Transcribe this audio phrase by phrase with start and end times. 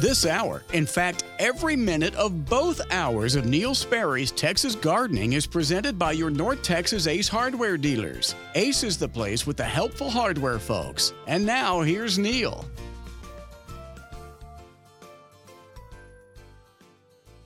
[0.00, 5.44] This hour, in fact, every minute of both hours of Neil Sperry's Texas Gardening is
[5.44, 8.36] presented by your North Texas Ace hardware dealers.
[8.54, 11.12] Ace is the place with the helpful hardware folks.
[11.26, 12.64] And now, here's Neil.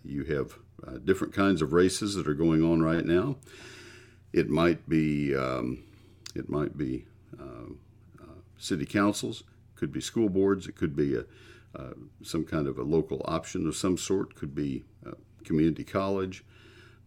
[0.04, 3.36] you have uh, different kinds of races that are going on right now.
[4.32, 5.82] It might be, um,
[6.36, 7.06] it might be
[7.40, 7.72] uh,
[8.22, 9.42] uh, city councils,
[9.74, 11.24] could be school boards, it could be a,
[11.74, 14.84] uh, some kind of a local option of some sort, could be
[15.44, 16.44] community college.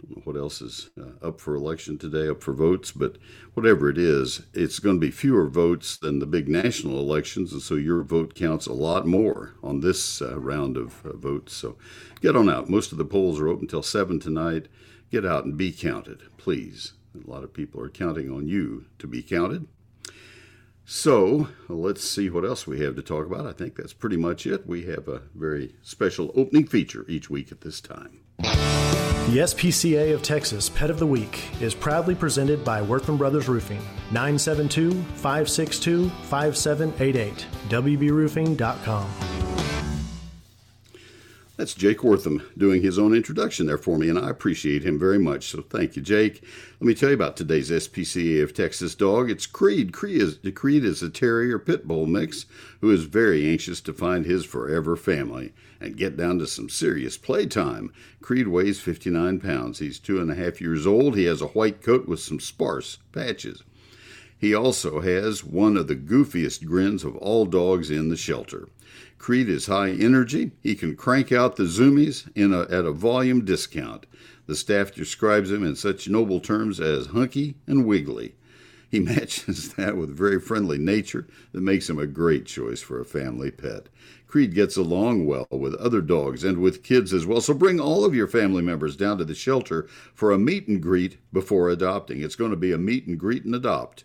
[0.02, 3.18] Don't know what else is uh, up for election today, up for votes, but
[3.54, 7.62] whatever it is, it's going to be fewer votes than the big national elections, and
[7.62, 11.54] so your vote counts a lot more on this uh, round of uh, votes.
[11.56, 11.78] So
[12.20, 12.70] get on out.
[12.70, 14.68] Most of the polls are open until 7 tonight.
[15.10, 16.94] Get out and be counted, please.
[17.16, 19.68] A lot of people are counting on you to be counted.
[20.86, 23.46] So let's see what else we have to talk about.
[23.46, 24.68] I think that's pretty much it.
[24.68, 28.20] We have a very special opening feature each week at this time.
[28.40, 33.80] The SPCA of Texas Pet of the Week is proudly presented by Wortham Brothers Roofing,
[34.12, 39.53] 972 562 5788, WBRoofing.com.
[41.56, 45.20] That's Jake Wortham doing his own introduction there for me, and I appreciate him very
[45.20, 45.50] much.
[45.50, 46.44] So thank you, Jake.
[46.80, 49.30] Let me tell you about today's SPCA of Texas dog.
[49.30, 49.94] It's Creed.
[49.94, 52.48] Creed is, Creed is a terrier pit bull mix
[52.82, 57.20] who is very anxious to find his forever family and get down to some serious
[57.20, 57.94] playtime.
[58.20, 59.78] Creed weighs 59 pounds.
[59.78, 61.16] He's two and a half years old.
[61.16, 63.62] He has a white coat with some sparse patches.
[64.40, 68.70] He also has one of the goofiest grins of all dogs in the shelter.
[69.24, 70.52] Creed is high energy.
[70.62, 74.06] He can crank out the zoomies in a, at a volume discount.
[74.48, 78.36] The staff describes him in such noble terms as hunky and wiggly.
[78.92, 83.00] He matches that with a very friendly nature that makes him a great choice for
[83.00, 83.88] a family pet.
[84.28, 88.04] Creed gets along well with other dogs and with kids as well, so bring all
[88.04, 92.22] of your family members down to the shelter for a meet and greet before adopting.
[92.22, 94.04] It's going to be a meet and greet and adopt.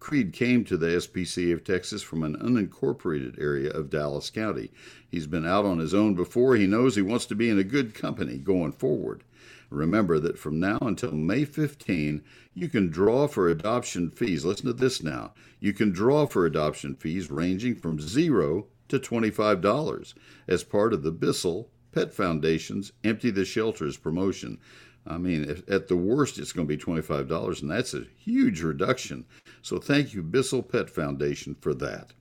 [0.00, 4.70] Creed came to the SPCA of Texas from an unincorporated area of Dallas County.
[5.08, 6.56] He's been out on his own before.
[6.56, 9.24] He knows he wants to be in a good company going forward.
[9.70, 12.22] Remember that from now until May 15,
[12.54, 14.44] you can draw for adoption fees.
[14.44, 15.34] Listen to this now.
[15.60, 20.14] You can draw for adoption fees ranging from zero to $25
[20.46, 24.58] as part of the Bissell Pet Foundation's Empty the Shelters promotion.
[25.06, 28.62] I mean, if, at the worst, it's going to be $25, and that's a huge
[28.62, 29.24] reduction.
[29.62, 32.12] So thank you, Bissell Pet Foundation, for that.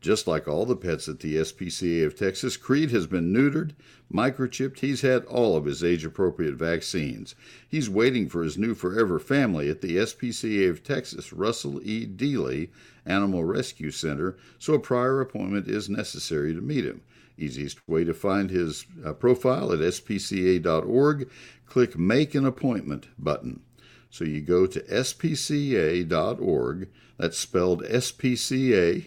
[0.00, 3.72] Just like all the pets at the SPCA of Texas, Creed has been neutered,
[4.10, 4.78] microchipped.
[4.78, 7.34] He's had all of his age appropriate vaccines.
[7.68, 12.06] He's waiting for his new forever family at the SPCA of Texas Russell E.
[12.06, 12.70] Dealey
[13.04, 17.02] Animal Rescue Center, so a prior appointment is necessary to meet him.
[17.40, 21.30] Easiest way to find his uh, profile at spca.org,
[21.66, 23.62] click Make an Appointment button.
[24.10, 26.08] So you go to spca.org,
[27.16, 29.04] that's spelled spca.org,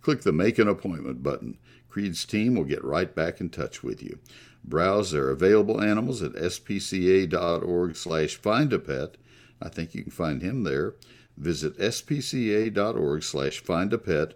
[0.00, 1.58] click the Make an Appointment button.
[1.88, 4.18] Creed's team will get right back in touch with you.
[4.64, 9.16] Browse their available animals at spca.org slash find a pet.
[9.62, 10.94] I think you can find him there.
[11.36, 14.34] Visit spca.org slash find a pet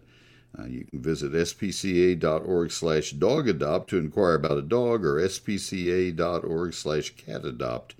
[0.58, 7.14] uh, you can visit spca.org slash dogadopt to inquire about a dog or spca.org slash
[7.14, 7.90] catadopt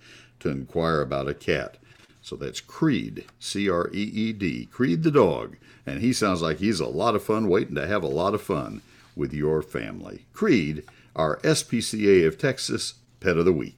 [0.41, 1.77] to inquire about a cat.
[2.23, 5.57] So that's Creed, C R E E D, Creed the dog.
[5.87, 8.43] And he sounds like he's a lot of fun waiting to have a lot of
[8.43, 8.83] fun
[9.17, 10.27] with your family.
[10.33, 10.85] Creed,
[11.17, 13.77] our SPCA of Texas Pet of the Week.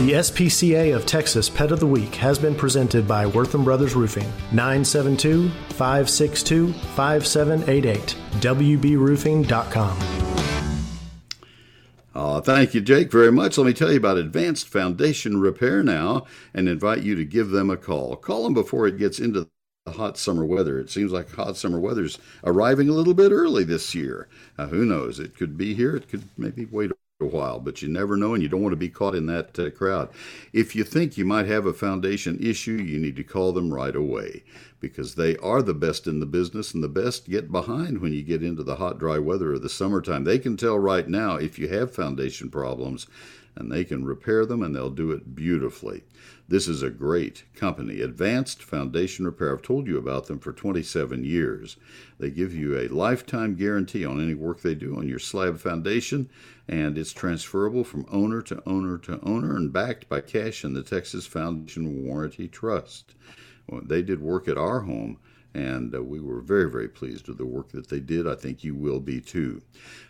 [0.00, 4.26] The SPCA of Texas Pet of the Week has been presented by Wortham Brothers Roofing,
[4.50, 9.98] 972 562 5788, WBRoofing.com.
[12.14, 13.58] Uh, thank you, Jake, very much.
[13.58, 16.24] Let me tell you about Advanced Foundation Repair now
[16.54, 18.16] and invite you to give them a call.
[18.16, 19.50] Call them before it gets into
[19.84, 20.78] the hot summer weather.
[20.78, 24.28] It seems like hot summer weather's arriving a little bit early this year.
[24.56, 25.20] Uh, who knows?
[25.20, 25.94] It could be here.
[25.94, 28.76] It could maybe wait a while, but you never know, and you don't want to
[28.76, 30.08] be caught in that uh, crowd.
[30.52, 33.94] If you think you might have a foundation issue, you need to call them right
[33.94, 34.42] away
[34.80, 38.22] because they are the best in the business, and the best get behind when you
[38.22, 40.24] get into the hot, dry weather of the summertime.
[40.24, 43.06] They can tell right now if you have foundation problems,
[43.54, 46.04] and they can repair them, and they'll do it beautifully.
[46.50, 49.54] This is a great company, Advanced Foundation Repair.
[49.54, 51.76] I've told you about them for 27 years.
[52.18, 56.28] They give you a lifetime guarantee on any work they do on your slab foundation,
[56.66, 60.82] and it's transferable from owner to owner to owner and backed by cash in the
[60.82, 63.14] Texas Foundation Warranty Trust.
[63.68, 65.20] Well, they did work at our home,
[65.54, 68.26] and uh, we were very, very pleased with the work that they did.
[68.26, 69.62] I think you will be too.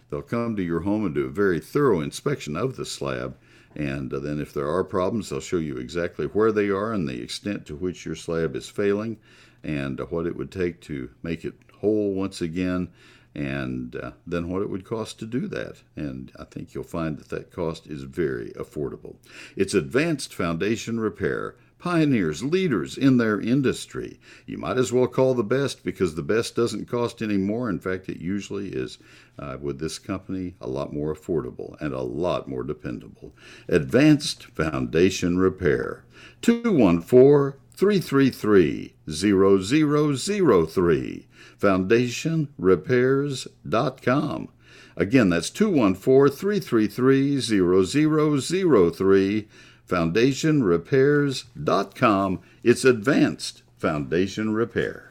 [0.08, 3.36] They'll come to your home and do a very thorough inspection of the slab
[3.74, 7.08] and uh, then, if there are problems, they'll show you exactly where they are and
[7.08, 9.18] the extent to which your slab is failing
[9.62, 12.88] and uh, what it would take to make it whole once again,
[13.34, 15.76] and uh, then what it would cost to do that.
[15.94, 19.16] And I think you'll find that that cost is very affordable.
[19.56, 24.20] It's advanced foundation repair pioneers, leaders in their industry.
[24.46, 27.70] You might as well call the best because the best doesn't cost any more.
[27.70, 28.98] In fact, it usually is,
[29.38, 33.32] uh, with this company, a lot more affordable and a lot more dependable.
[33.68, 36.04] Advanced Foundation Repair.
[36.42, 41.26] 214 333 0003.
[41.58, 44.48] FoundationRepairs.com.
[44.96, 49.48] Again, that's 214 333 0003
[49.90, 52.40] foundationrepairs.com.
[52.62, 55.08] It's advanced foundation repair.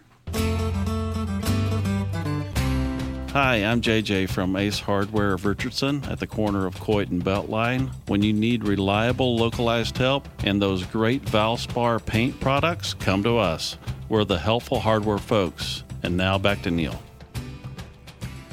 [3.34, 7.92] Hi, I'm JJ from Ace Hardware of Richardson at the corner of Coit and Beltline.
[8.08, 13.78] When you need reliable localized help and those great Valspar paint products, come to us.
[14.08, 15.84] We're the helpful hardware folks.
[16.02, 17.00] And now back to Neil.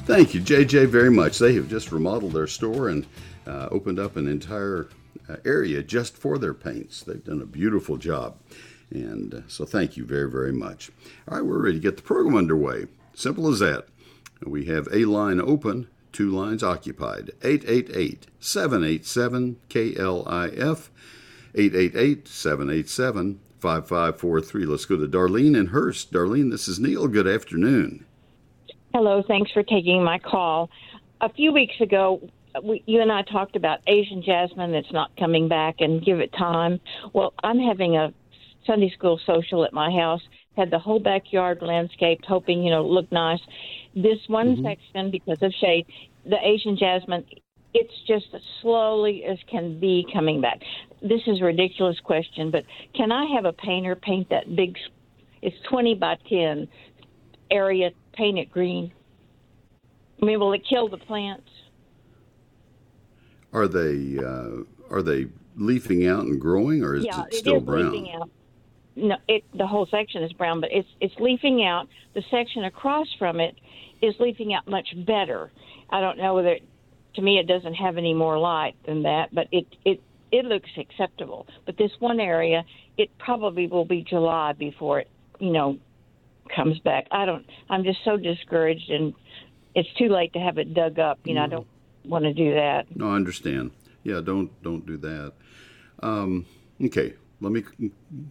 [0.04, 1.38] Thank you, JJ, very much.
[1.38, 3.06] They have just remodeled their store and
[3.46, 4.90] uh, opened up an entire
[5.44, 7.02] area just for their paints.
[7.02, 8.36] They've done a beautiful job.
[8.90, 10.90] And uh, so thank you very, very much.
[11.28, 12.86] All right, we're ready to get the program underway.
[13.14, 13.86] Simple as that.
[14.44, 17.32] We have a line open, two lines occupied.
[17.42, 20.88] 888 787 KLIF,
[21.54, 24.66] 888 787 5543.
[24.66, 26.12] Let's go to Darlene and Hurst.
[26.12, 27.08] Darlene, this is Neil.
[27.08, 28.04] Good afternoon.
[28.92, 30.70] Hello, thanks for taking my call.
[31.20, 32.20] A few weeks ago,
[32.62, 36.32] we, you and I talked about Asian jasmine that's not coming back and give it
[36.32, 36.80] time.
[37.12, 38.12] Well, I'm having a
[38.66, 40.22] Sunday school social at my house.
[40.56, 43.40] Had the whole backyard landscaped, hoping you know look nice.
[43.94, 44.64] This one mm-hmm.
[44.64, 45.86] section, because of shade,
[46.24, 47.24] the Asian jasmine,
[47.74, 48.26] it's just
[48.62, 50.60] slowly as can be coming back.
[51.02, 52.64] This is a ridiculous question, but
[52.94, 54.76] can I have a painter paint that big?
[55.42, 56.68] It's twenty by ten
[57.50, 58.92] area, paint it green.
[60.20, 61.50] I mean, will it kill the plants?
[63.52, 65.26] Are they uh, are they
[65.56, 67.92] leafing out and growing, or is yeah, it still it is brown?
[67.92, 68.30] Leafing out.
[68.96, 71.88] No, it the whole section is brown, but it's it's leafing out.
[72.14, 73.56] The section across from it
[74.02, 75.50] is leafing out much better.
[75.90, 76.58] I don't know whether,
[77.14, 80.00] to me, it doesn't have any more light than that, but it it
[80.32, 81.46] it looks acceptable.
[81.64, 82.64] But this one area,
[82.96, 85.78] it probably will be July before it, you know,
[86.54, 87.06] comes back.
[87.10, 87.46] I don't.
[87.68, 89.14] I'm just so discouraged, and
[89.74, 91.18] it's too late to have it dug up.
[91.24, 91.66] You know, I don't
[92.08, 92.94] want to do that.
[92.96, 93.70] No, I understand.
[94.02, 95.32] Yeah, don't don't do that.
[96.00, 96.46] Um,
[96.82, 97.64] okay, let me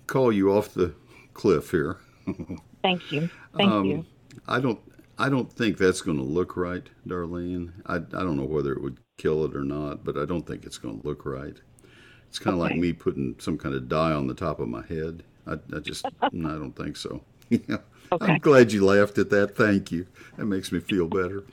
[0.07, 0.93] call you off the
[1.33, 1.97] cliff here.
[2.81, 3.29] Thank you.
[3.57, 4.05] Thank um, you.
[4.47, 4.79] I don't.
[5.17, 7.71] I don't think that's going to look right, Darlene.
[7.85, 10.65] I, I don't know whether it would kill it or not, but I don't think
[10.65, 11.55] it's going to look right.
[12.27, 12.73] It's kind of okay.
[12.73, 15.23] like me putting some kind of dye on the top of my head.
[15.47, 17.21] I, I just, I don't think so.
[17.53, 17.77] okay.
[18.19, 19.55] I'm glad you laughed at that.
[19.55, 20.05] Thank you.
[20.35, 21.45] That makes me feel better.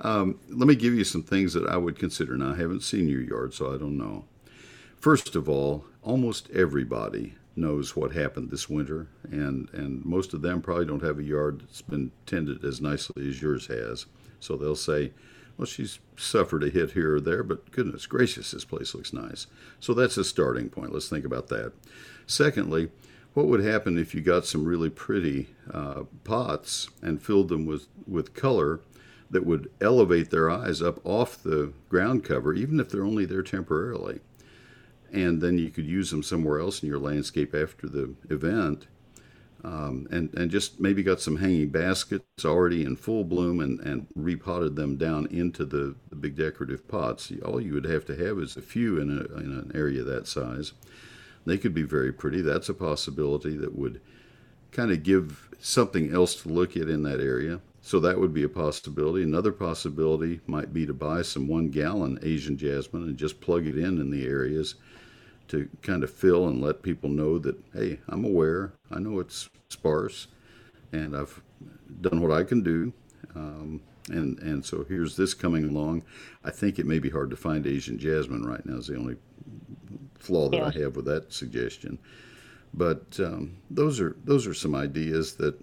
[0.00, 2.36] Um, let me give you some things that I would consider.
[2.36, 4.24] Now, I haven't seen your yard, so I don't know.
[4.96, 10.62] First of all, almost everybody knows what happened this winter, and, and most of them
[10.62, 14.06] probably don't have a yard that's been tended as nicely as yours has.
[14.40, 15.12] So they'll say,
[15.56, 19.48] well, she's suffered a hit here or there, but goodness gracious, this place looks nice.
[19.80, 20.92] So that's a starting point.
[20.92, 21.72] Let's think about that.
[22.26, 22.90] Secondly,
[23.34, 27.86] what would happen if you got some really pretty uh, pots and filled them with,
[28.06, 28.80] with color
[29.30, 33.42] that would elevate their eyes up off the ground cover, even if they're only there
[33.42, 34.20] temporarily.
[35.12, 38.86] And then you could use them somewhere else in your landscape after the event.
[39.64, 44.06] Um, and, and just maybe got some hanging baskets already in full bloom and, and
[44.14, 47.32] repotted them down into the, the big decorative pots.
[47.44, 50.28] All you would have to have is a few in, a, in an area that
[50.28, 50.74] size.
[51.44, 52.40] They could be very pretty.
[52.40, 54.00] That's a possibility that would
[54.70, 57.60] kind of give something else to look at in that area.
[57.88, 59.24] So that would be a possibility.
[59.24, 63.78] Another possibility might be to buy some one gallon Asian jasmine and just plug it
[63.78, 64.74] in in the areas
[65.48, 68.74] to kind of fill and let people know that, hey, I'm aware.
[68.90, 70.26] I know it's sparse
[70.92, 71.40] and I've
[72.02, 72.92] done what I can do.
[73.34, 73.80] Um,
[74.10, 76.02] and, and so here's this coming along.
[76.44, 79.16] I think it may be hard to find Asian jasmine right now, is the only
[80.18, 80.66] flaw that yeah.
[80.66, 81.98] I have with that suggestion.
[82.74, 85.58] But um, those are those are some ideas that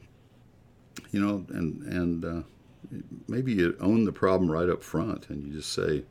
[1.16, 2.42] you know, and and uh,
[3.30, 6.04] maybe you own the problem right up front, and you just say,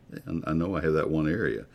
[0.46, 1.66] "I know I have that one area."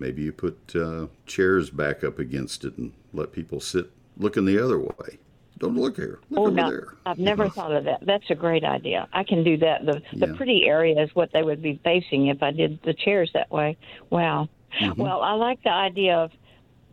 [0.00, 4.58] Maybe you put uh, chairs back up against it and let people sit looking the
[4.62, 5.18] other way.
[5.58, 6.18] Don't look here.
[6.28, 6.94] Look oh, over no, there.
[7.06, 8.04] I've never thought of that.
[8.04, 9.08] That's a great idea.
[9.12, 9.86] I can do that.
[9.86, 10.36] The the yeah.
[10.36, 13.76] pretty area is what they would be facing if I did the chairs that way.
[14.10, 14.48] Wow.
[14.80, 15.00] Mm-hmm.
[15.00, 16.32] Well, I like the idea of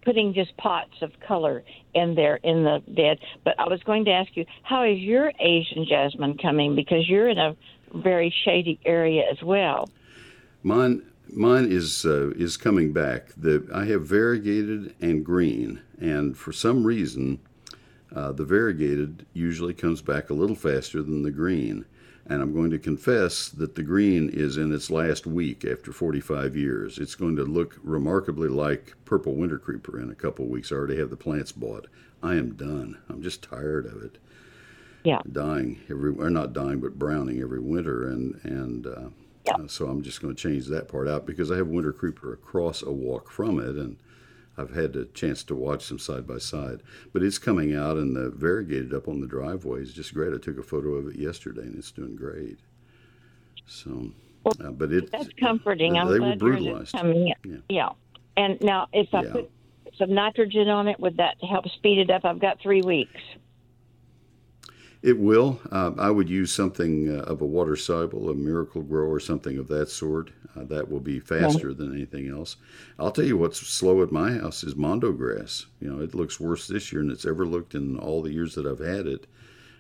[0.04, 3.20] putting just pots of color in there in the bed.
[3.44, 6.76] But I was going to ask you, how is your Asian jasmine coming?
[6.76, 7.56] Because you're in a
[7.94, 9.90] very shady area as well.
[10.64, 13.30] Mine, mine is uh, is coming back.
[13.36, 17.40] The I have variegated and green, and for some reason,
[18.16, 21.86] uh, the variegated usually comes back a little faster than the green.
[22.26, 26.56] And I'm going to confess that the green is in its last week after 45
[26.56, 26.98] years.
[26.98, 30.72] It's going to look remarkably like purple winter creeper in a couple of weeks.
[30.72, 31.88] I already have the plants bought.
[32.22, 32.98] I am done.
[33.10, 34.20] I'm just tired of it.
[35.04, 35.20] Yeah.
[35.30, 38.08] Dying every, or not dying, but browning every winter.
[38.08, 39.10] And, and, uh,
[39.46, 39.68] yeah.
[39.68, 42.82] so I'm just going to change that part out because I have winter creeper across
[42.82, 43.76] a walk from it.
[43.76, 43.98] And,
[44.58, 46.84] I've had a chance to watch them side by side.
[47.12, 50.34] But it's coming out and the variegated up on the driveway is just great.
[50.34, 52.60] I took a photo of it yesterday and it's doing great.
[53.66, 54.12] So,
[54.44, 55.98] well, uh, but it that's comforting.
[55.98, 56.94] I'm they glad were brutalized.
[56.94, 57.56] Yeah.
[57.70, 57.90] yeah.
[58.36, 59.32] And now, if I yeah.
[59.32, 59.52] put
[59.98, 62.26] some nitrogen on it, would that help speed it up?
[62.26, 63.22] I've got three weeks.
[65.02, 65.60] It will.
[65.72, 69.68] Uh, I would use something uh, of a water soluble, a Miracle-Gro, or something of
[69.68, 70.32] that sort.
[70.56, 71.76] Uh, that will be faster yeah.
[71.76, 72.58] than anything else.
[73.00, 75.66] I'll tell you what's slow at my house is mondo grass.
[75.80, 78.54] You know, it looks worse this year than it's ever looked in all the years
[78.56, 79.26] that I've had it.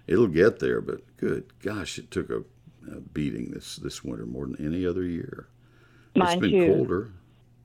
[0.07, 2.43] It'll get there, but good gosh, it took a,
[2.91, 5.47] a beating this this winter more than any other year.
[6.15, 6.73] Mine it's been too.
[6.73, 7.11] colder.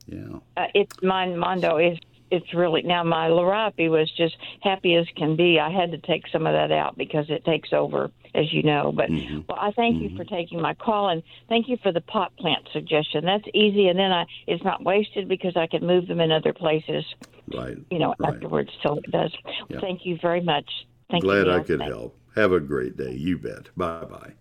[0.05, 0.39] Yeah.
[0.57, 1.37] Uh, it's mine.
[1.37, 1.99] Mondo is
[2.31, 5.59] it's really now my liriope was just happy as can be.
[5.59, 8.91] I had to take some of that out because it takes over, as you know.
[8.95, 9.41] But mm-hmm.
[9.47, 10.15] well, I thank mm-hmm.
[10.15, 13.25] you for taking my call and thank you for the pot plant suggestion.
[13.25, 16.53] That's easy, and then I it's not wasted because I can move them in other
[16.53, 17.05] places.
[17.53, 17.77] Right.
[17.89, 18.33] You know, right.
[18.33, 19.35] afterwards, so it does.
[19.69, 19.81] Yep.
[19.81, 20.69] Thank you very much.
[21.09, 21.29] Thank you.
[21.29, 21.53] Glad you.
[21.53, 22.15] I could help.
[22.35, 23.13] Have a great day.
[23.13, 23.75] You bet.
[23.75, 24.33] Bye bye.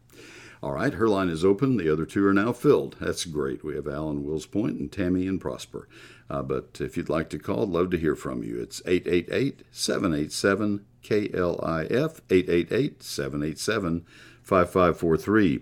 [0.63, 1.77] All right, her line is open.
[1.77, 2.97] The other two are now filled.
[3.01, 3.65] That's great.
[3.65, 5.89] We have Alan Wills Point and Tammy and Prosper.
[6.29, 8.61] Uh, but if you'd like to call, I'd love to hear from you.
[8.61, 14.07] It's 888 787 KLIF, 888 787
[14.43, 15.61] 5543.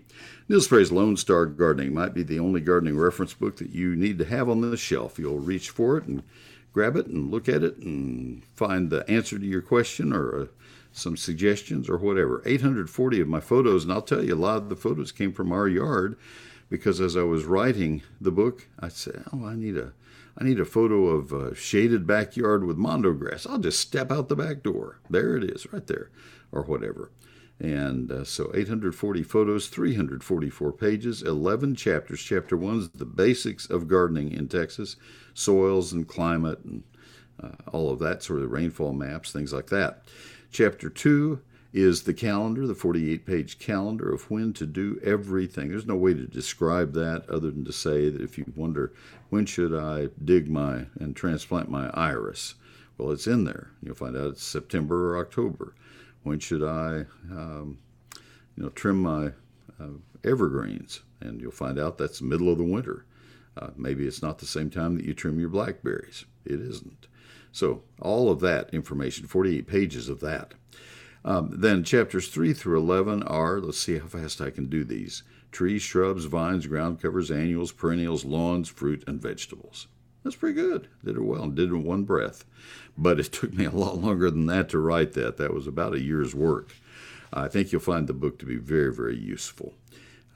[0.49, 4.19] Neil Sperry's Lone Star Gardening might be the only gardening reference book that you need
[4.19, 5.19] to have on the shelf.
[5.19, 6.23] You'll reach for it and
[6.73, 10.47] grab it and look at it and find the answer to your question or uh,
[10.97, 12.43] some suggestions or whatever.
[12.47, 15.53] 840 of my photos, and I'll tell you, a lot of the photos came from
[15.53, 16.17] our yard
[16.69, 19.93] because as I was writing the book, I said, "Oh, I need a,
[20.39, 23.47] I need a photo of a shaded backyard with mondo grass.
[23.47, 24.99] I'll just step out the back door.
[25.09, 26.11] There it is, right there,
[26.51, 27.11] or whatever."
[27.59, 32.21] And uh, so 840 photos, 344 pages, 11 chapters.
[32.21, 34.97] Chapter one is the basics of gardening in Texas,
[35.33, 36.83] soils and climate, and
[37.43, 40.03] uh, all of that sort of rainfall maps, things like that.
[40.51, 41.41] Chapter 2
[41.73, 45.69] is the calendar, the 48 page calendar of when to do everything.
[45.69, 48.93] There's no way to describe that other than to say that if you wonder,
[49.29, 52.55] when should I dig my and transplant my iris?
[52.97, 53.73] Well, it's in there.
[53.83, 55.75] You'll find out it's September or October.
[56.23, 57.79] When should I, um,
[58.57, 59.33] you know, trim my
[59.79, 61.03] uh, evergreens?
[61.21, 63.05] And you'll find out that's the middle of the winter.
[63.57, 66.25] Uh, maybe it's not the same time that you trim your blackberries.
[66.45, 67.07] It isn't.
[67.57, 70.53] So, all of that information, 48 pages of that.
[71.25, 75.23] Um, then, chapters 3 through 11 are let's see how fast I can do these
[75.53, 79.87] trees, shrubs, vines, ground covers, annuals, perennials, lawns, fruit, and vegetables.
[80.23, 80.89] That's pretty good.
[81.03, 82.45] Did it well and did it in one breath.
[82.99, 85.39] But it took me a lot longer than that to write that.
[85.39, 86.75] That was about a year's work.
[87.33, 89.73] I think you'll find the book to be very, very useful.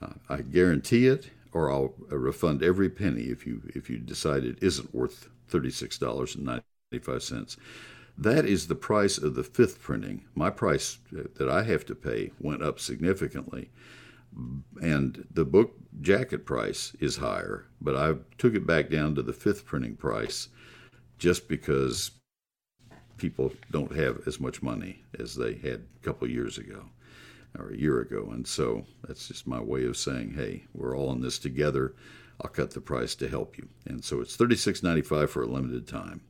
[0.01, 4.57] Uh, I guarantee it, or I'll refund every penny if you if you decide it
[4.59, 6.65] isn't worth thirty six dollars and ninety
[6.99, 7.57] five cents.
[8.17, 10.25] That is the price of the fifth printing.
[10.35, 13.69] My price uh, that I have to pay went up significantly,
[14.81, 17.65] and the book jacket price is higher.
[17.79, 20.49] But I took it back down to the fifth printing price,
[21.17, 22.11] just because
[23.17, 26.85] people don't have as much money as they had a couple years ago
[27.57, 28.29] or a year ago.
[28.31, 31.93] And so that's just my way of saying, hey, we're all in this together.
[32.41, 33.67] I'll cut the price to help you.
[33.85, 36.21] And so it's $36.95 for a limited time.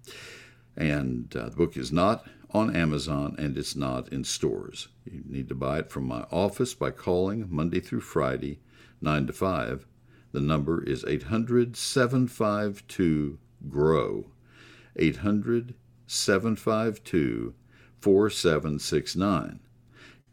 [0.78, 4.88] And uh, the book is not on Amazon and it's not in stores.
[5.06, 8.60] You need to buy it from my office by calling Monday through Friday,
[9.02, 9.88] 9 to 5.
[10.32, 13.38] The number is 800 752
[13.70, 14.26] GROW.
[14.96, 15.76] 800
[16.08, 17.54] 752
[18.00, 19.60] 4769.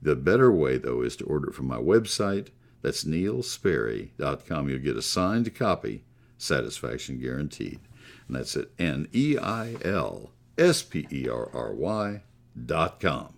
[0.01, 2.49] The better way, though, is to order it from my website.
[2.83, 4.69] That's neilsperry.com.
[4.69, 6.05] You'll get a signed copy,
[6.37, 7.81] satisfaction guaranteed.
[8.29, 12.23] And that's at N E I L S P E R R Y
[12.67, 13.38] dot com.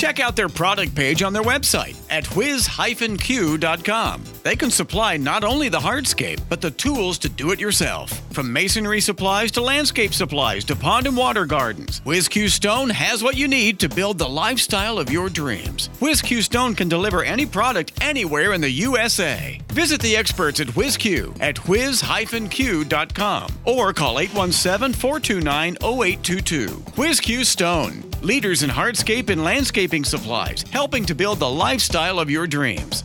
[0.00, 4.24] Check out their product page on their website at whiz-q.com.
[4.42, 8.10] They can supply not only the hardscape, but the tools to do it yourself.
[8.32, 13.36] From masonry supplies to landscape supplies to pond and water gardens, WhizQ Stone has what
[13.36, 15.90] you need to build the lifestyle of your dreams.
[16.00, 19.60] WhizQ Stone can deliver any product anywhere in the USA.
[19.72, 26.68] Visit the experts at WhizQ at whiz-q.com or call 817-429-0822.
[26.96, 32.48] WhizQ Stone, leaders in hardscape and landscaping supplies, helping to build the lifestyle of your
[32.48, 33.04] dreams.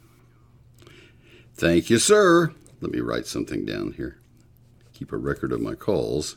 [1.61, 2.51] Thank you, sir.
[2.81, 4.17] Let me write something down here.
[4.93, 6.35] Keep a record of my calls.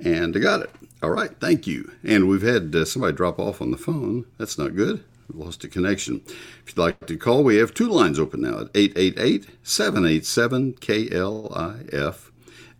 [0.00, 0.70] And I got it.
[1.00, 1.92] All right, thank you.
[2.02, 4.24] And we've had uh, somebody drop off on the phone.
[4.36, 5.04] That's not good.
[5.32, 6.22] We lost a connection.
[6.26, 12.30] If you'd like to call, we have two lines open now at 888 787 KLIF.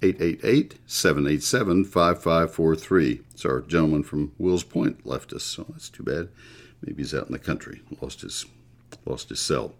[0.02, 3.20] 888 787 5543.
[3.30, 6.28] It's our gentleman from Wills Point left us, so that's too bad.
[6.82, 8.46] Maybe he's out in the country, lost his,
[9.06, 9.74] lost his cell.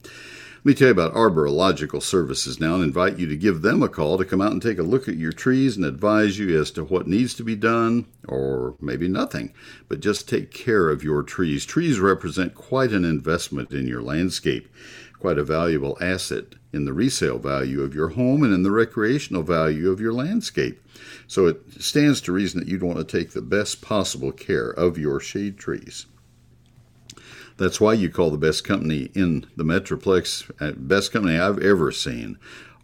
[0.59, 3.88] Let me tell you about Arborilogical Services now and invite you to give them a
[3.88, 6.73] call to come out and take a look at your trees and advise you as
[6.73, 9.55] to what needs to be done, or maybe nothing.
[9.88, 11.64] But just take care of your trees.
[11.64, 14.68] Trees represent quite an investment in your landscape,
[15.21, 19.44] quite a valuable asset in the resale value of your home and in the recreational
[19.44, 20.83] value of your landscape.
[21.29, 24.99] So it stands to reason that you'd want to take the best possible care of
[24.99, 26.07] your shade trees.
[27.59, 31.90] That's why you call the best company in the Metroplex, uh, best company I've ever
[31.90, 32.38] seen,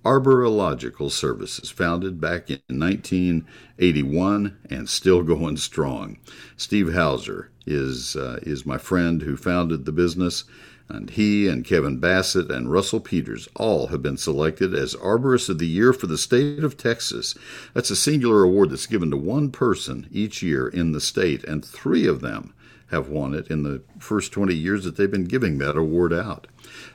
[0.05, 6.19] Arborilogical Services, founded back in 1981 and still going strong.
[6.57, 10.43] Steve Hauser is uh, is my friend who founded the business,
[10.89, 15.59] and he and Kevin Bassett and Russell Peters all have been selected as Arborists of
[15.59, 17.37] the Year for the state of Texas.
[17.75, 21.65] That's a singular award that's given to one person each year in the state, and
[21.65, 22.54] three of them
[22.91, 26.47] have won it in the first 20 years that they've been giving that award out.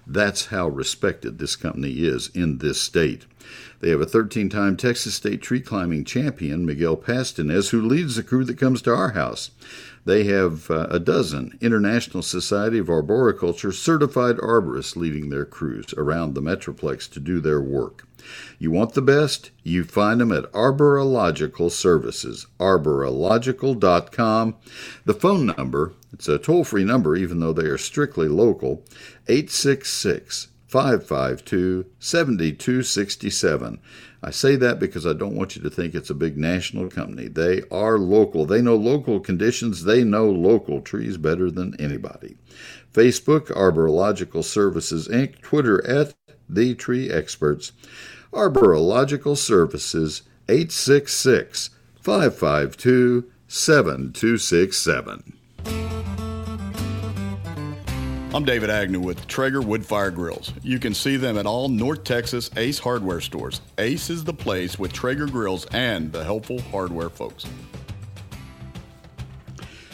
[0.05, 3.25] That's how respected this company is in this state.
[3.79, 8.23] They have a 13 time Texas State tree climbing champion, Miguel Pastinez, who leads the
[8.23, 9.51] crew that comes to our house.
[10.05, 16.33] They have uh, a dozen International Society of Arboriculture certified arborists leading their crews around
[16.33, 18.07] the Metroplex to do their work.
[18.57, 19.51] You want the best?
[19.63, 24.55] You find them at Arborilogical Services, arborilogical.com.
[25.05, 28.83] The phone number, it's a toll free number, even though they are strictly local,
[29.27, 33.79] 866 552 7267.
[34.21, 37.27] I say that because I don't want you to think it's a big national company.
[37.27, 38.45] They are local.
[38.45, 39.85] They know local conditions.
[39.85, 42.37] They know local trees better than anybody.
[42.93, 46.15] Facebook, Arborilogical Services Inc., Twitter at
[46.49, 47.71] The Tree Experts.
[48.33, 51.69] Arborilogical Services, 866
[52.01, 55.38] 552 7267.
[58.31, 60.53] I'm David Agnew with Traeger Woodfire Grills.
[60.61, 63.59] You can see them at all North Texas Ace hardware stores.
[63.79, 67.47] Ace is the place with Traeger grills and the helpful hardware folks.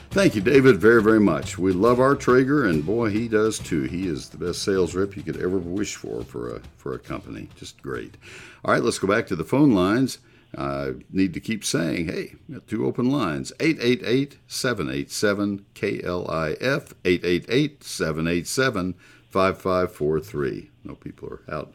[0.09, 1.57] Thank you, David, very, very much.
[1.57, 3.83] We love our Traeger, and boy, he does too.
[3.83, 6.99] He is the best sales rep you could ever wish for for a for a
[6.99, 7.47] company.
[7.55, 8.17] Just great.
[8.65, 10.17] All right, let's go back to the phone lines.
[10.57, 12.35] I need to keep saying, hey,
[12.67, 18.95] two open lines 888 787 KLIF, 888 787
[19.29, 20.71] 5543.
[20.83, 21.73] No people are out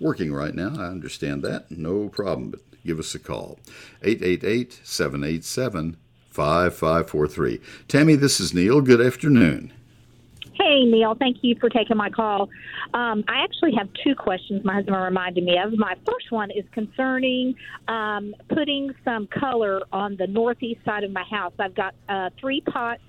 [0.00, 0.74] working right now.
[0.78, 1.70] I understand that.
[1.70, 3.58] No problem, but give us a call
[4.02, 5.96] 888 787
[6.30, 7.60] 5543.
[7.88, 8.80] Tammy, this is Neil.
[8.80, 9.72] Good afternoon.
[10.62, 11.16] Hey, Neil.
[11.18, 12.48] Thank you for taking my call.
[12.94, 15.76] Um, I actually have two questions my husband reminded me of.
[15.76, 17.56] My first one is concerning
[17.88, 21.52] um, putting some color on the northeast side of my house.
[21.58, 23.02] I've got uh, three pots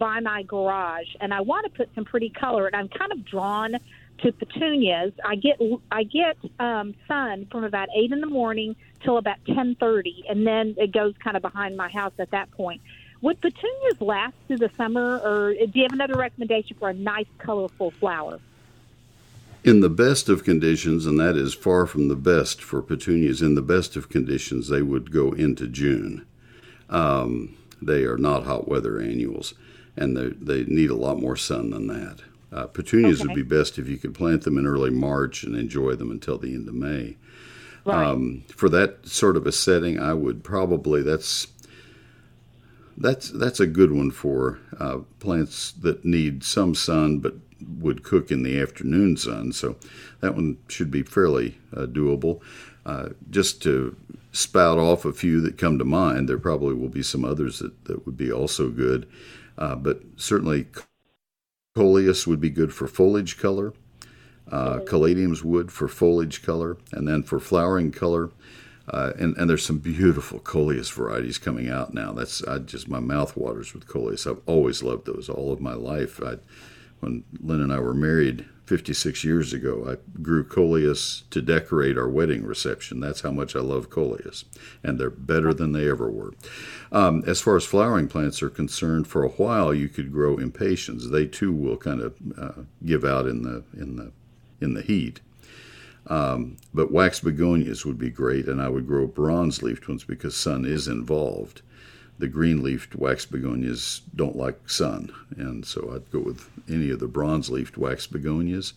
[0.00, 3.24] by my garage, and I want to put some pretty color, and I'm kind of
[3.24, 3.74] drawn
[4.22, 5.12] to petunias.
[5.24, 5.60] I get
[5.92, 10.44] I get um, sun from about eight in the morning till about ten thirty, and
[10.44, 12.80] then it goes kind of behind my house at that point.
[13.22, 17.26] Would petunias last through the summer, or do you have another recommendation for a nice,
[17.38, 18.40] colorful flower?
[19.64, 23.54] In the best of conditions, and that is far from the best for petunias, in
[23.54, 26.26] the best of conditions, they would go into June.
[26.88, 29.54] Um, they are not hot weather annuals,
[29.96, 32.20] and they, they need a lot more sun than that.
[32.52, 33.28] Uh, petunias okay.
[33.28, 36.38] would be best if you could plant them in early March and enjoy them until
[36.38, 37.16] the end of May.
[37.84, 38.06] Right.
[38.06, 41.46] Um, for that sort of a setting, I would probably that's
[42.98, 47.34] that's that's a good one for uh, plants that need some sun but
[47.78, 49.52] would cook in the afternoon sun.
[49.52, 49.76] So
[50.20, 52.40] that one should be fairly uh, doable.
[52.84, 53.96] Uh, just to
[54.30, 57.84] spout off a few that come to mind, there probably will be some others that,
[57.86, 59.08] that would be also good.
[59.58, 60.66] Uh, but certainly,
[61.74, 63.72] coleus would be good for foliage color.
[64.50, 68.30] Uh, caladiums would for foliage color, and then for flowering color.
[68.88, 72.12] Uh, and, and there's some beautiful coleus varieties coming out now.
[72.12, 74.26] That's I just my mouth waters with coleus.
[74.26, 76.20] I've always loved those all of my life.
[76.22, 76.36] I,
[77.00, 82.08] when Lynn and I were married 56 years ago, I grew coleus to decorate our
[82.08, 83.00] wedding reception.
[83.00, 84.44] That's how much I love coleus,
[84.82, 86.34] and they're better than they ever were.
[86.90, 91.10] Um, as far as flowering plants are concerned, for a while you could grow impatiens.
[91.10, 94.12] They too will kind of uh, give out in the in the
[94.60, 95.20] in the heat.
[96.08, 100.36] Um, but wax begonias would be great, and I would grow bronze leafed ones because
[100.36, 101.62] sun is involved.
[102.18, 107.00] The green leafed wax begonias don't like sun, and so I'd go with any of
[107.00, 108.72] the bronze leafed wax begonias.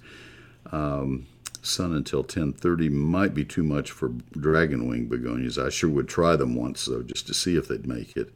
[0.72, 1.28] Um,
[1.62, 5.58] sun until 10:30 might be too much for dragon wing begonias.
[5.58, 8.34] I sure would try them once though, just to see if they'd make it,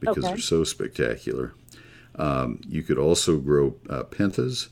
[0.00, 0.28] because okay.
[0.28, 1.54] they're so spectacular.
[2.14, 4.68] Um, you could also grow uh, pentas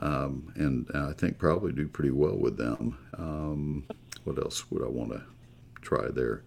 [0.00, 2.98] um, and I think probably do pretty well with them.
[3.16, 3.84] Um,
[4.24, 5.22] what else would I want to
[5.80, 6.42] try there?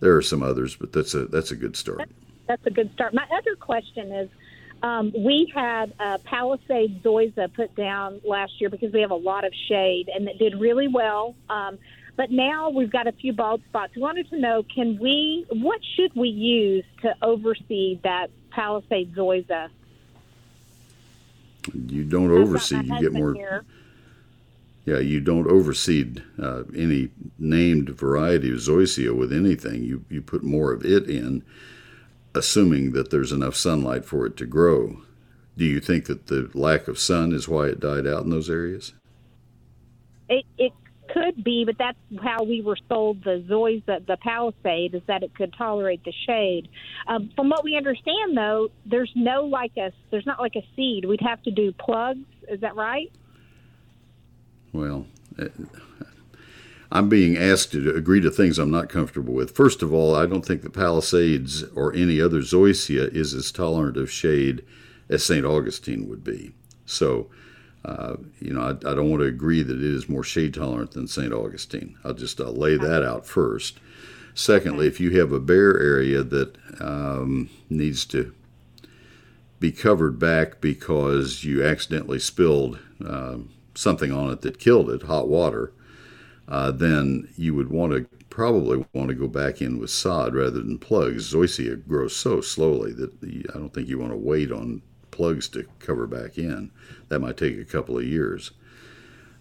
[0.00, 2.10] There are some others, but that's a that's a good start.
[2.46, 3.14] That's, a good start.
[3.14, 4.28] My other question is.
[4.82, 9.46] Um, we had a Palisade Zoysia put down last year because we have a lot
[9.46, 11.34] of shade, and it did really well.
[11.48, 11.78] Um,
[12.16, 13.94] but now we've got a few bald spots.
[13.96, 19.68] We wanted to know, can we, what should we use to oversee that Palisade Zoysia?
[21.72, 22.86] You don't overseed.
[22.86, 23.34] You get more.
[23.34, 23.64] Here.
[24.84, 29.82] Yeah, you don't overseed uh, any named variety of zoysia with anything.
[29.82, 31.42] You you put more of it in,
[32.34, 34.98] assuming that there's enough sunlight for it to grow.
[35.56, 38.50] Do you think that the lack of sun is why it died out in those
[38.50, 38.92] areas?
[40.28, 40.72] It it
[41.14, 45.34] could be, but that's how we were sold the Zoysia, the Palisade, is that it
[45.34, 46.68] could tolerate the shade.
[47.06, 51.04] Um, from what we understand, though, there's no like a there's not like a seed.
[51.04, 52.26] We'd have to do plugs.
[52.48, 53.10] Is that right?
[54.72, 55.06] Well.
[55.38, 55.46] Uh,
[56.92, 59.50] I'm being asked to agree to things I'm not comfortable with.
[59.50, 63.96] First of all, I don't think the Palisades or any other Zoysia is as tolerant
[63.96, 64.64] of shade
[65.08, 65.44] as St.
[65.44, 66.54] Augustine would be.
[66.86, 67.30] So
[67.84, 70.92] uh, you know, I, I, don't want to agree that it is more shade tolerant
[70.92, 71.32] than St.
[71.32, 71.96] Augustine.
[72.02, 73.78] I'll just uh, lay that out first.
[74.34, 78.34] Secondly, if you have a bare area that um, needs to
[79.60, 83.36] be covered back because you accidentally spilled uh,
[83.74, 85.72] something on it that killed it, hot water,
[86.48, 90.62] uh, then you would want to probably want to go back in with sod rather
[90.62, 91.32] than plugs.
[91.32, 94.82] Zoysia grows so slowly that I don't think you want to wait on
[95.14, 96.72] plugs to cover back in.
[97.08, 98.50] That might take a couple of years.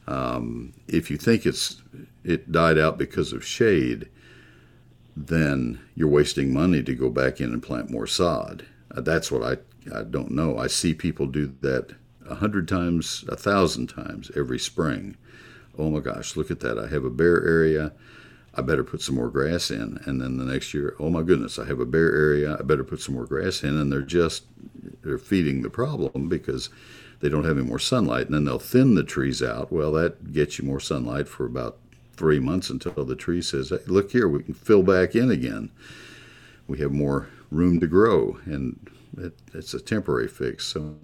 [0.06, 1.82] Um, if you think it's
[2.24, 4.08] it died out because of shade,
[5.16, 8.66] then you're wasting money to go back in and plant more sod.
[8.96, 9.58] Uh, that's what I
[9.98, 10.58] I don't know.
[10.58, 11.96] I see people do that
[12.30, 15.18] a hundred times, a thousand times every spring.
[15.78, 16.78] Oh my gosh, look at that!
[16.78, 17.94] I have a bare area.
[18.56, 20.00] I better put some more grass in.
[20.06, 22.58] And then the next year, oh my goodness, I have a bare area.
[22.60, 23.78] I better put some more grass in.
[23.78, 24.44] And they're just
[25.04, 26.70] they're feeding the problem because
[27.20, 28.28] they don't have any more sunlight.
[28.28, 29.72] And then they'll thin the trees out.
[29.72, 31.78] Well, that gets you more sunlight for about
[32.16, 35.72] three months until the tree says, hey, look here, we can fill back in again.
[36.68, 38.40] We have more room to grow.
[38.46, 38.88] And
[39.18, 40.66] it, it's a temporary fix.
[40.66, 40.96] So,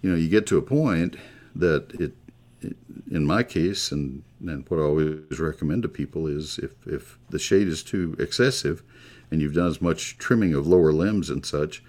[0.00, 1.16] you know, you get to a point
[1.54, 2.14] that it,
[2.60, 2.76] it
[3.10, 7.38] in my case, and, and what I always recommend to people is if, if the
[7.38, 8.82] shade is too excessive
[9.30, 11.82] and you've done as much trimming of lower limbs and such,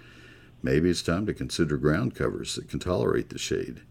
[0.62, 3.82] maybe it's time to consider ground covers that can tolerate the shade.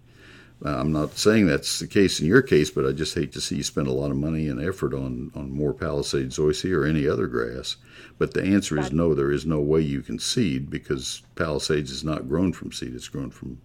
[0.65, 3.41] Uh, I'm not saying that's the case in your case, but I just hate to
[3.41, 6.86] see you spend a lot of money and effort on, on more Palisade zoysia or
[6.86, 7.76] any other grass.
[8.17, 12.04] But the answer is no, there is no way you can seed because Palisades is
[12.04, 13.60] not grown from seed, it's grown from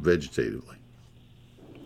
[0.00, 0.76] vegetatively.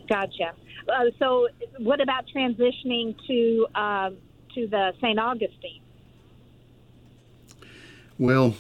[0.09, 0.53] Gotcha.
[0.89, 1.49] Uh, so,
[1.79, 4.11] what about transitioning to uh,
[4.55, 5.19] to the St.
[5.19, 5.83] Augustine?
[8.19, 8.55] Well,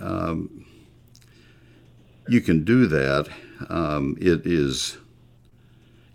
[0.00, 0.64] um,
[2.28, 3.28] you can do that.
[3.68, 4.98] Um, it is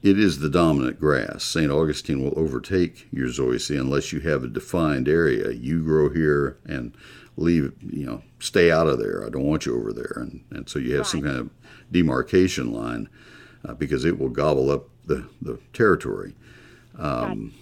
[0.02, 1.44] it is the dominant grass.
[1.44, 1.72] St.
[1.72, 5.52] Augustine will overtake your zoysia unless you have a defined area.
[5.52, 6.96] You grow here and
[7.38, 9.24] leave, you know, stay out of there.
[9.26, 10.14] I don't want you over there.
[10.16, 11.08] And, and so you have right.
[11.08, 11.50] some kind of
[11.92, 13.10] demarcation line
[13.64, 16.36] uh, because it will gobble up the, the territory.
[16.98, 17.54] Um,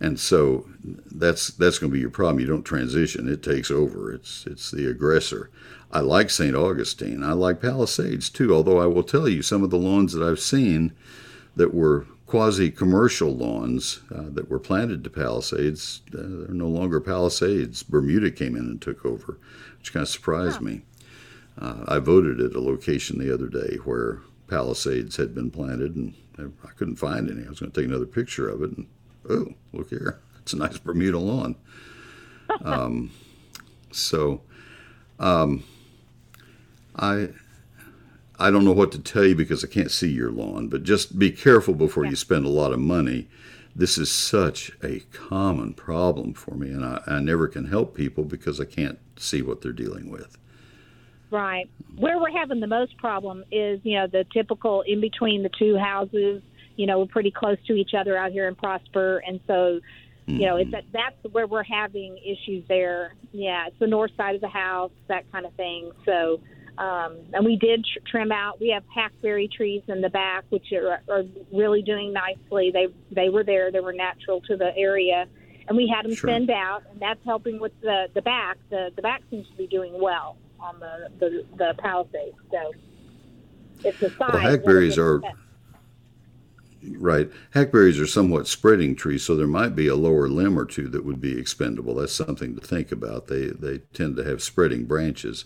[0.00, 0.68] and so
[1.10, 2.40] that's that's going to be your problem.
[2.40, 4.12] You don't transition; it takes over.
[4.12, 5.50] It's it's the aggressor.
[5.90, 6.54] I like St.
[6.54, 7.24] Augustine.
[7.24, 8.54] I like Palisades too.
[8.54, 10.92] Although I will tell you, some of the lawns that I've seen
[11.56, 17.00] that were quasi commercial lawns uh, that were planted to Palisades, uh, they're no longer
[17.00, 17.82] Palisades.
[17.82, 19.38] Bermuda came in and took over,
[19.78, 20.82] which kind of surprised me.
[21.58, 26.14] Uh, I voted at a location the other day where Palisades had been planted, and
[26.38, 27.44] I couldn't find any.
[27.44, 28.86] I was going to take another picture of it, and
[29.28, 31.56] oh, look here, it's a nice Bermuda lawn.
[32.64, 33.10] Um,
[33.92, 34.40] so,
[35.18, 35.62] um,
[36.96, 37.28] I
[38.38, 41.18] I don't know what to tell you because I can't see your lawn, but just
[41.18, 42.10] be careful before yeah.
[42.10, 43.28] you spend a lot of money.
[43.74, 48.24] This is such a common problem for me, and I, I never can help people
[48.24, 50.38] because I can't see what they're dealing with.
[51.30, 51.68] Right.
[51.96, 55.76] Where we're having the most problem is, you know, the typical in between the two
[55.76, 56.42] houses.
[56.76, 59.80] You know, we're pretty close to each other out here in Prosper, and so,
[60.26, 60.86] you know, it's mm-hmm.
[60.92, 63.14] that's where we're having issues there.
[63.32, 65.90] Yeah, it's the north side of the house, that kind of thing.
[66.06, 66.40] So,
[66.78, 68.60] um, and we did tr- trim out.
[68.60, 72.70] We have hackberry trees in the back, which are, are really doing nicely.
[72.72, 73.72] They they were there.
[73.72, 75.26] They were natural to the area,
[75.66, 76.30] and we had them sure.
[76.30, 78.56] thinned out, and that's helping with the the back.
[78.70, 82.34] The the back seems to be doing well on the the, the palisade.
[82.50, 82.72] So
[83.84, 84.32] it's the size.
[84.32, 85.22] Well, hackberries are.
[86.96, 87.28] Right.
[87.54, 91.04] Hackberries are somewhat spreading trees, so there might be a lower limb or two that
[91.04, 91.96] would be expendable.
[91.96, 93.26] That's something to think about.
[93.26, 95.44] They they tend to have spreading branches.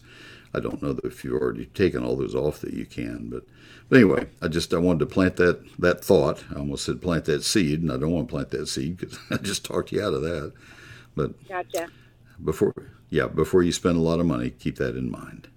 [0.55, 3.45] I don't know if you've already taken all those off that you can, but
[3.89, 6.45] but anyway, I just I wanted to plant that that thought.
[6.55, 9.19] I almost said plant that seed, and I don't want to plant that seed because
[9.31, 10.53] I just talked you out of that.
[11.17, 11.89] But gotcha.
[12.45, 12.75] Before
[13.11, 15.49] yeah, before you spend a lot of money, keep that in mind.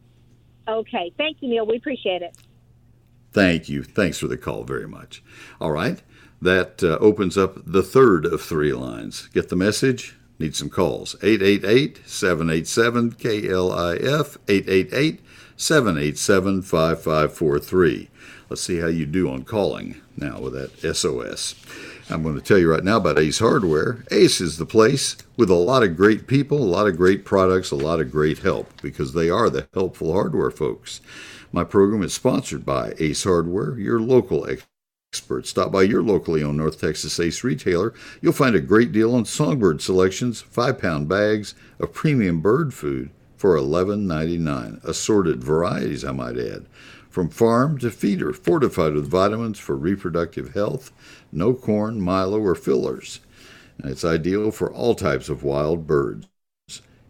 [0.67, 1.65] Okay, thank you, Neil.
[1.65, 2.35] We appreciate it.
[3.31, 3.83] Thank you.
[3.83, 5.23] Thanks for the call very much.
[5.59, 6.01] All right,
[6.41, 9.27] that uh, opens up the third of three lines.
[9.33, 10.15] Get the message?
[10.37, 11.15] Need some calls.
[11.23, 15.21] 888 787 KLIF, 888
[15.55, 18.09] 787 5543.
[18.49, 21.55] Let's see how you do on calling now with that SOS.
[22.07, 24.05] I'm going to tell you right now about Ace Hardware.
[24.11, 27.71] Ace is the place with a lot of great people, a lot of great products,
[27.71, 31.01] a lot of great help because they are the helpful hardware folks.
[31.51, 35.47] My program is sponsored by Ace Hardware, your local expert.
[35.47, 37.91] Stop by your locally owned North Texas Ace retailer.
[38.21, 43.09] You'll find a great deal on songbird selections, five pound bags of premium bird food
[43.35, 44.83] for $11.99.
[44.83, 46.67] Assorted varieties, I might add.
[47.15, 50.91] From farm to feeder, fortified with vitamins for reproductive health,
[51.35, 53.19] no corn, milo, or fillers.
[53.77, 56.27] And it's ideal for all types of wild birds.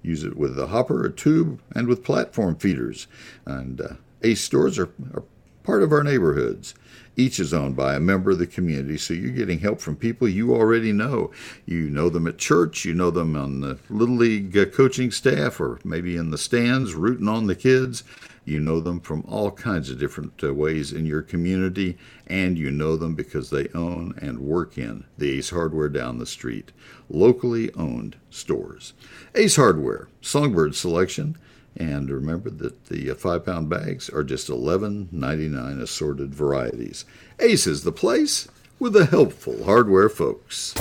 [0.02, 3.08] Use it with a hopper, a tube, and with platform feeders.
[3.46, 5.24] And uh, Ace stores are, are
[5.64, 6.76] part of our neighborhoods.
[7.18, 10.28] Each is owned by a member of the community, so you're getting help from people
[10.28, 11.32] you already know.
[11.66, 15.60] You know them at church, you know them on the Little League uh, coaching staff,
[15.60, 18.04] or maybe in the stands rooting on the kids.
[18.44, 21.98] You know them from all kinds of different uh, ways in your community,
[22.28, 26.26] and you know them because they own and work in the Ace Hardware down the
[26.28, 26.72] street.
[27.10, 28.94] Locally owned stores.
[29.34, 31.38] Ace Hardware, Songbird selection,
[31.76, 37.06] and remember that the uh, five pound bags are just $11.99 assorted varieties.
[37.40, 38.48] Ace is the place
[38.80, 40.74] with the helpful hardware folks.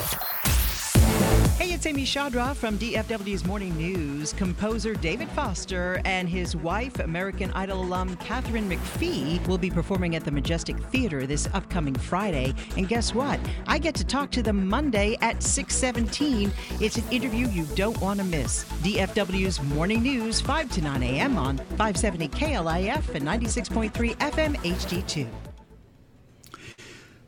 [1.85, 4.33] It's Amy Chodroff from DFW's Morning News.
[4.33, 10.25] Composer David Foster and his wife, American Idol alum Katharine McPhee, will be performing at
[10.25, 12.55] the Majestic Theater this upcoming Friday.
[12.79, 13.39] And guess what?
[13.67, 16.51] I get to talk to them Monday at 6:17.
[16.81, 18.65] It's an interview you don't want to miss.
[18.83, 21.37] DFW's Morning News, 5 to 9 a.m.
[21.37, 25.54] on 570 KLIF and 96.3 FM HD2.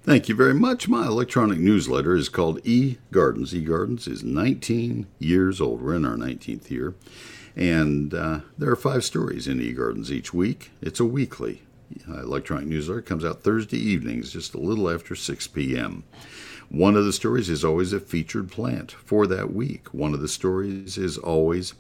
[0.07, 0.87] Thank you very much.
[0.87, 3.53] My electronic newsletter is called E Gardens.
[3.53, 5.83] E Gardens is 19 years old.
[5.83, 6.95] We're in our 19th year.
[7.57, 10.71] And uh, there are five stories in E Gardens each week.
[10.81, 11.63] It's a weekly
[12.09, 13.01] uh, electronic newsletter.
[13.01, 16.05] It comes out Thursday evenings, just a little after 6 p.m.
[16.69, 19.93] One of the stories is always a featured plant for that week.
[19.93, 21.75] One of the stories is always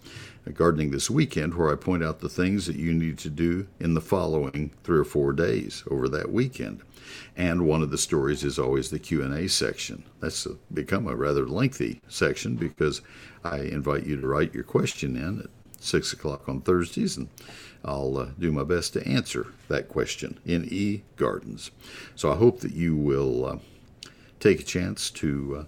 [0.52, 3.94] gardening this weekend where I point out the things that you need to do in
[3.94, 6.82] the following three or four days over that weekend
[7.36, 10.04] and one of the stories is always the q&a section.
[10.20, 13.00] That's become a rather lengthy section because
[13.44, 15.46] i invite you to write your question in at
[15.80, 17.28] 6 o'clock on thursdays and
[17.84, 21.70] i'll uh, do my best to answer that question in e gardens
[22.14, 23.58] so i hope that you will uh,
[24.40, 25.64] take a chance to uh,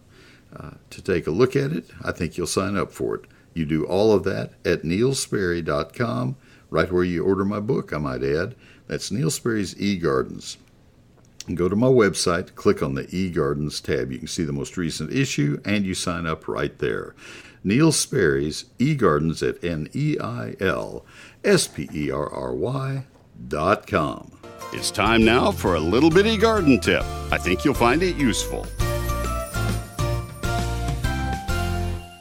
[0.57, 1.91] uh, to take a look at it.
[2.03, 3.27] I think you'll sign up for it.
[3.53, 6.37] You do all of that at neilsperry.com
[6.71, 8.55] right where you order my book i might add.
[8.87, 9.75] That's neil sperry's
[11.49, 14.13] e-gardens go to my website, click on the eGardens tab.
[14.13, 17.15] You can see the most recent issue, and you sign up right there.
[17.65, 21.05] Neil Sperry's eGardens at N E I L
[21.45, 23.05] S P E R R Y
[23.49, 24.31] dot com.
[24.73, 27.05] It's time now for a little bitty garden tip.
[27.33, 28.67] I think you'll find it useful.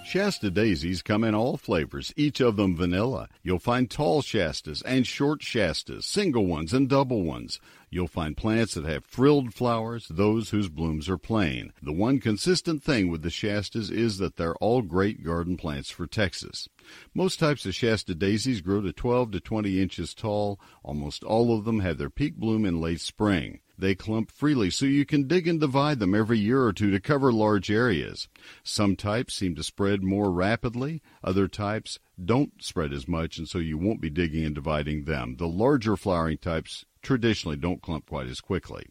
[0.06, 3.28] Shasta daisies come in all flavors, each of them vanilla.
[3.44, 7.60] You'll find tall Shastas and short Shastas, single ones and double ones.
[7.89, 11.71] You'll find plants that have frilled flowers, those whose blooms are plain.
[11.82, 16.06] The one consistent thing with the Shastas is that they're all great garden plants for
[16.06, 16.67] Texas.
[17.13, 20.60] Most types of Shasta daisies grow to 12 to 20 inches tall.
[20.84, 23.62] Almost all of them have their peak bloom in late spring.
[23.80, 27.00] They clump freely, so you can dig and divide them every year or two to
[27.00, 28.28] cover large areas.
[28.63, 33.60] Some types seem to spread more rapidly, other types don't spread as much, and so
[33.60, 35.36] you won't be digging and dividing them.
[35.38, 38.86] The larger flowering types traditionally don't clump quite as quickly.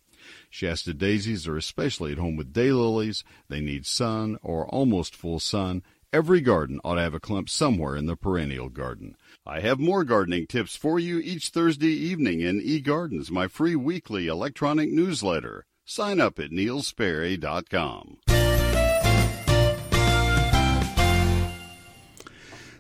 [0.48, 3.22] Shasta daisies are especially at home with daylilies.
[3.48, 5.83] They need sun or almost full sun.
[6.14, 9.16] Every garden ought to have a clump somewhere in the perennial garden.
[9.44, 14.29] I have more gardening tips for you each Thursday evening in eGardens, my free weekly
[14.29, 15.66] electronic newsletter.
[15.85, 18.16] Sign up at neilsperry.com.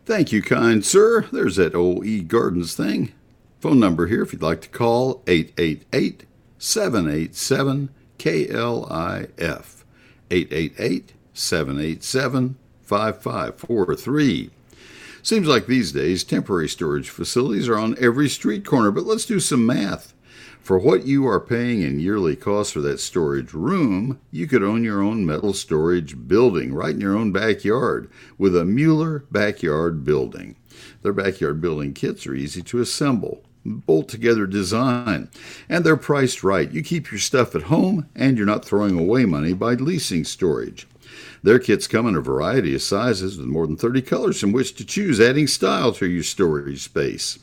[0.06, 1.26] Thank you, kind sir.
[1.30, 3.12] There's that old E Gardens thing.
[3.60, 6.26] Phone number here if you'd like to call 888
[6.58, 7.88] 787
[8.18, 9.84] KLIF.
[10.30, 14.50] 888 787 5543.
[15.22, 19.40] Seems like these days temporary storage facilities are on every street corner, but let's do
[19.40, 20.12] some math.
[20.60, 24.84] For what you are paying in yearly costs for that storage room, you could own
[24.84, 30.56] your own metal storage building right in your own backyard with a Mueller backyard building.
[31.02, 35.30] Their backyard building kits are easy to assemble bolt together design,
[35.68, 36.70] and they're priced right.
[36.70, 40.86] You keep your stuff at home, and you're not throwing away money by leasing storage.
[41.42, 44.74] Their kits come in a variety of sizes with more than 30 colors from which
[44.76, 47.38] to choose, adding style to your storage space.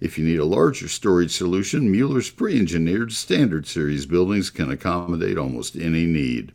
[0.00, 5.38] If you need a larger storage solution, Mueller's pre engineered standard series buildings can accommodate
[5.38, 6.52] almost any need.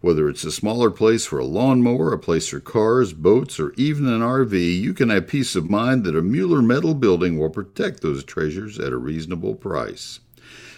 [0.00, 4.06] Whether it's a smaller place for a lawnmower, a place for cars, boats, or even
[4.06, 8.00] an RV, you can have peace of mind that a Mueller metal building will protect
[8.00, 10.20] those treasures at a reasonable price.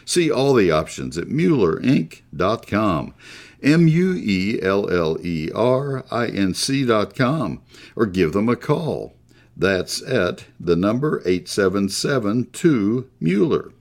[0.04, 3.14] See all the options at MuellerInc.com.
[3.62, 7.62] M U E L L E R I N C.com,
[7.94, 9.14] or give them a call.
[9.56, 13.72] That's at the number 877 2 Mueller.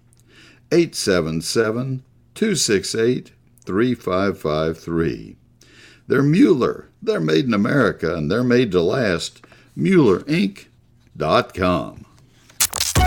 [0.72, 2.04] 877
[2.36, 3.32] 268
[3.66, 5.38] 3553.
[6.12, 6.90] They're Mueller.
[7.02, 9.46] They're made in America and they're made to last.
[9.78, 12.06] MuellerInc.com.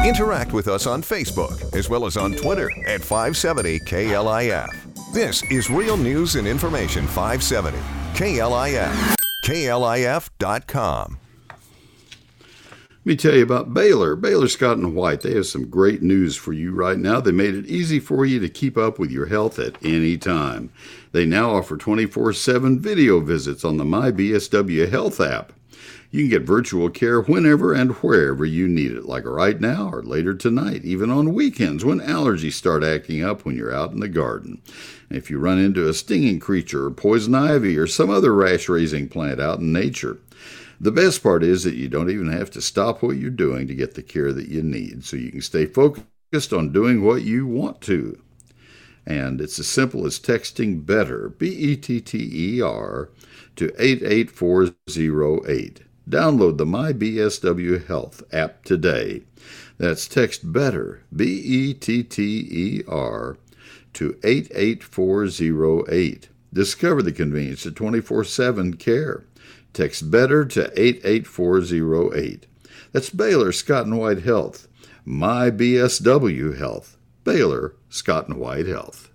[0.06, 5.12] Interact with us on Facebook as well as on Twitter at 570 KLIF.
[5.12, 7.76] This is Real News and Information 570
[8.14, 9.16] KLIF.
[9.44, 11.18] KLIF.com.
[13.04, 14.16] Let me tell you about Baylor.
[14.16, 15.20] Baylor Scott and White.
[15.20, 17.20] They have some great news for you right now.
[17.20, 20.70] They made it easy for you to keep up with your health at any time.
[21.12, 25.52] They now offer 24 7 video visits on the MyBSW Health app.
[26.10, 30.02] You can get virtual care whenever and wherever you need it, like right now or
[30.02, 34.08] later tonight, even on weekends when allergies start acting up when you're out in the
[34.08, 34.62] garden.
[35.10, 38.66] And If you run into a stinging creature or poison ivy or some other rash
[38.66, 40.20] raising plant out in nature,
[40.80, 43.74] the best part is that you don't even have to stop what you're doing to
[43.74, 47.46] get the care that you need, so you can stay focused on doing what you
[47.46, 48.20] want to.
[49.06, 53.10] And it's as simple as texting BETTER, B E T T E R,
[53.56, 55.82] to 88408.
[56.08, 59.22] Download the MyBSW Health app today.
[59.78, 63.36] That's text BETTER, B E T T E R,
[63.94, 66.28] to 88408.
[66.52, 69.24] Discover the convenience of 24 7 care.
[69.74, 72.46] Text BETTER to 88408.
[72.92, 74.68] That's Baylor Scott and White Health.
[75.04, 76.96] My BSW Health.
[77.24, 79.10] Baylor Scott and White Health.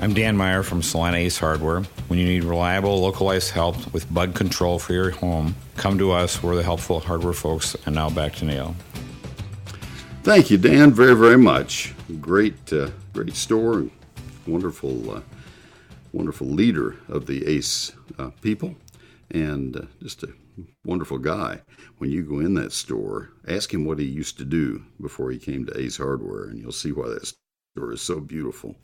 [0.00, 1.82] I'm Dan Meyer from Celina Ace Hardware.
[2.08, 6.42] When you need reliable, localized help with bug control for your home, come to us.
[6.42, 7.76] We're the helpful hardware folks.
[7.84, 8.74] And now back to Neil.
[10.22, 11.94] Thank you, Dan, very, very much.
[12.18, 13.88] Great, uh, great store.
[14.46, 15.20] Wonderful uh,
[16.16, 18.74] wonderful leader of the ACE uh, people,
[19.30, 20.28] and uh, just a
[20.84, 21.60] wonderful guy.
[21.98, 25.38] When you go in that store, ask him what he used to do before he
[25.38, 27.32] came to Ace Hardware, and you'll see why that
[27.76, 28.76] store is so beautiful.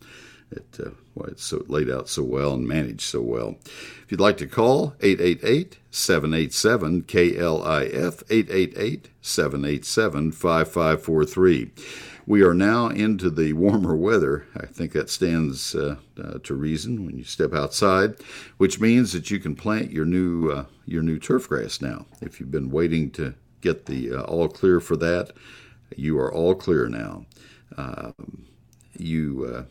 [0.50, 3.56] It, uh, why it's so laid out so well and managed so well.
[3.64, 11.70] If you'd like to call, 888 787 KLIF, 888 787 5543.
[12.26, 14.46] We are now into the warmer weather.
[14.56, 18.14] I think that stands uh, uh, to reason when you step outside,
[18.58, 22.06] which means that you can plant your new uh, your new turf grass now.
[22.20, 25.32] If you've been waiting to get the uh, all clear for that,
[25.96, 27.26] you are all clear now.
[27.76, 28.46] Um,
[28.96, 29.64] you uh,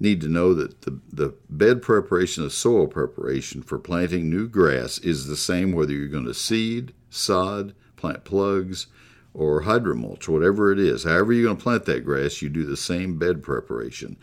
[0.00, 4.98] need to know that the, the bed preparation, the soil preparation for planting new grass
[4.98, 8.86] is the same whether you're going to seed, sod, plant plugs,
[9.34, 11.04] or hydromulch, whatever it is.
[11.04, 14.16] However, you're going to plant that grass, you do the same bed preparation.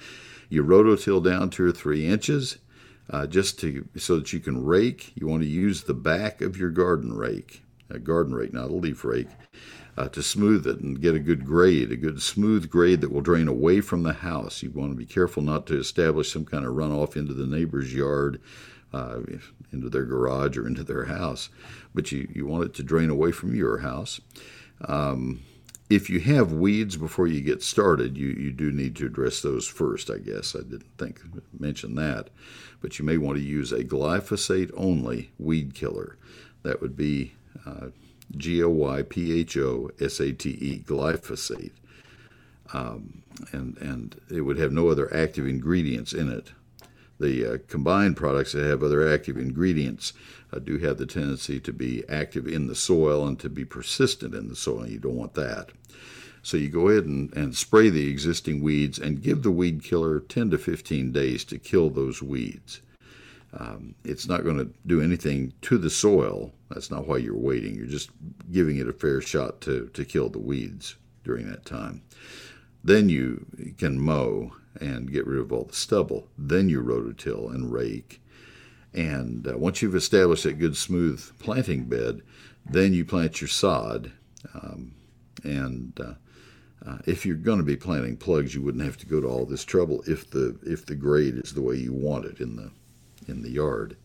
[0.49, 2.57] You rototill down two or three inches
[3.09, 5.11] uh, just to so that you can rake.
[5.15, 8.73] You want to use the back of your garden rake, a garden rake, not a
[8.73, 9.29] leaf rake,
[9.97, 13.21] uh, to smooth it and get a good grade, a good smooth grade that will
[13.21, 14.63] drain away from the house.
[14.63, 17.93] You want to be careful not to establish some kind of runoff into the neighbor's
[17.93, 18.41] yard.
[18.91, 19.19] Uh,
[19.71, 21.49] into their garage or into their house,
[21.93, 24.19] but you, you want it to drain away from your house.
[24.85, 25.41] Um,
[25.89, 29.67] if you have weeds before you get started, you, you do need to address those
[29.67, 30.55] first, I guess.
[30.55, 31.19] I didn't think
[31.57, 32.29] mention that.
[32.79, 36.17] But you may want to use a glyphosate only weed killer.
[36.61, 37.33] That would be
[37.65, 37.87] uh,
[38.37, 41.71] G L Y P H O S A T E, glyphosate.
[42.71, 46.51] Um, and, and it would have no other active ingredients in it.
[47.19, 50.13] The uh, combined products that have other active ingredients
[50.53, 54.33] uh, do have the tendency to be active in the soil and to be persistent
[54.33, 54.87] in the soil.
[54.87, 55.69] You don't want that.
[56.41, 60.19] So you go ahead and, and spray the existing weeds and give the weed killer
[60.19, 62.81] 10 to 15 days to kill those weeds.
[63.51, 66.53] Um, it's not going to do anything to the soil.
[66.69, 67.75] That's not why you're waiting.
[67.75, 68.11] You're just
[68.51, 72.01] giving it a fair shot to, to kill the weeds during that time.
[72.83, 73.45] Then you
[73.77, 76.27] can mow and get rid of all the stubble.
[76.37, 78.21] Then you rototill and rake
[78.93, 82.21] and uh, once you've established that good, smooth planting bed,
[82.65, 84.11] then you plant your sod.
[84.53, 84.93] Um,
[85.43, 86.13] and uh,
[86.87, 89.45] uh, if you're going to be planting plugs, you wouldn't have to go to all
[89.45, 92.71] this trouble if the if the grade is the way you want it in the
[93.27, 93.95] in the yard.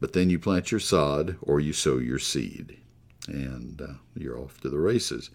[0.00, 2.78] But then you plant your sod or you sow your seed,
[3.28, 5.30] and uh, you're off to the races.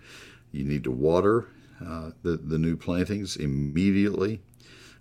[0.52, 1.48] You need to water
[1.84, 4.42] uh, the the new plantings immediately.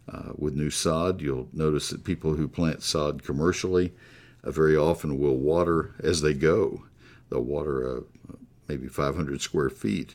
[0.06, 3.90] Uh, with new sod, you'll notice that people who plant sod commercially
[4.42, 6.84] uh, very often will water as they go.
[7.30, 8.00] They'll water uh,
[8.68, 10.14] maybe 500 square feet,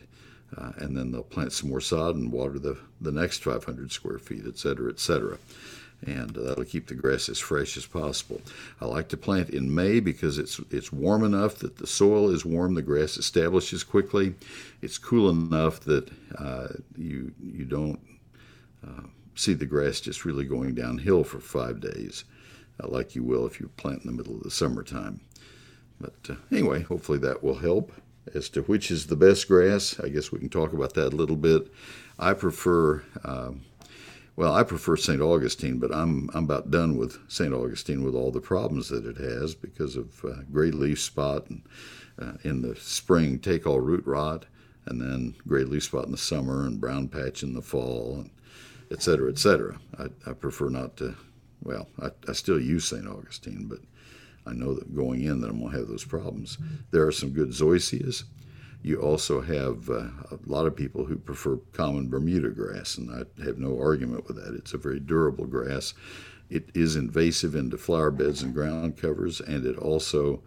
[0.55, 4.19] uh, and then they'll plant some more sod and water the, the next 500 square
[4.19, 5.37] feet, et cetera, et cetera.
[6.05, 8.41] And uh, that'll keep the grass as fresh as possible.
[8.79, 12.45] I like to plant in May because it's it's warm enough that the soil is
[12.45, 14.35] warm, the grass establishes quickly.
[14.81, 17.99] It's cool enough that uh, you you don't
[19.35, 22.25] see the grass just really going downhill for five days,
[22.83, 25.21] uh, like you will if you plant in the middle of the summertime.
[25.99, 27.91] But uh, anyway, hopefully that will help.
[28.33, 31.15] as to which is the best grass, I guess we can talk about that a
[31.15, 31.71] little bit.
[32.17, 33.61] I prefer, um,
[34.39, 35.19] well, I prefer St.
[35.19, 37.53] Augustine, but I'm I'm about done with St.
[37.53, 41.61] Augustine with all the problems that it has because of uh, gray leaf spot and
[42.17, 44.45] uh, in the spring take all root rot,
[44.85, 48.29] and then gray leaf spot in the summer and brown patch in the fall, and
[48.91, 49.77] et cetera, et cetera.
[49.97, 51.15] I, I prefer not to.
[51.61, 53.05] Well, I, I still use St.
[53.05, 53.79] Augustine, but
[54.47, 56.57] I know that going in that I'm going to have those problems.
[56.91, 58.23] There are some good zoysias.
[58.81, 63.43] You also have uh, a lot of people who prefer common Bermuda grass, and I
[63.43, 64.55] have no argument with that.
[64.55, 65.93] It's a very durable grass.
[66.49, 70.41] It is invasive into flower beds and ground covers, and it also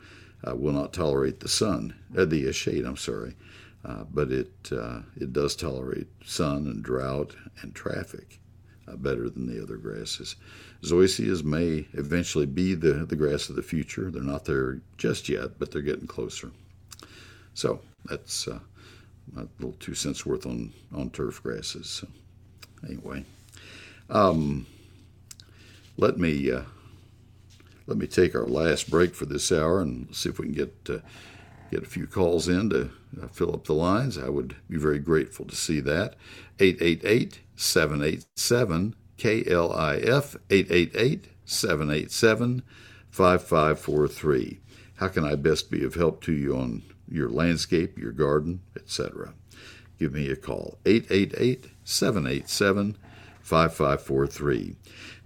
[0.47, 2.85] uh, will not tolerate the sun, uh, the uh, shade.
[2.87, 3.37] I'm sorry,
[3.85, 8.41] uh, but it uh, it does tolerate sun and drought and traffic
[8.97, 10.37] better than the other grasses.
[10.83, 14.11] Zoysias may eventually be the, the grass of the future.
[14.11, 16.51] They're not there just yet, but they're getting closer.
[17.55, 18.61] So that's uh,
[19.37, 21.89] a little two cents worth on, on turf grasses.
[21.89, 22.09] So
[22.87, 23.25] anyway,
[24.11, 24.67] um,
[25.97, 26.63] let me uh,
[27.87, 30.75] let me take our last break for this hour and see if we can get
[30.89, 30.99] uh,
[31.71, 32.91] get a few calls in to
[33.23, 34.19] uh, fill up the lines.
[34.19, 36.15] I would be very grateful to see that.
[36.61, 42.63] 888 787 KLIF 888 787
[43.11, 44.61] 5543.
[44.97, 49.35] How can I best be of help to you on your landscape, your garden, etc.?
[49.99, 52.97] Give me a call 888 787
[53.43, 54.77] 5543.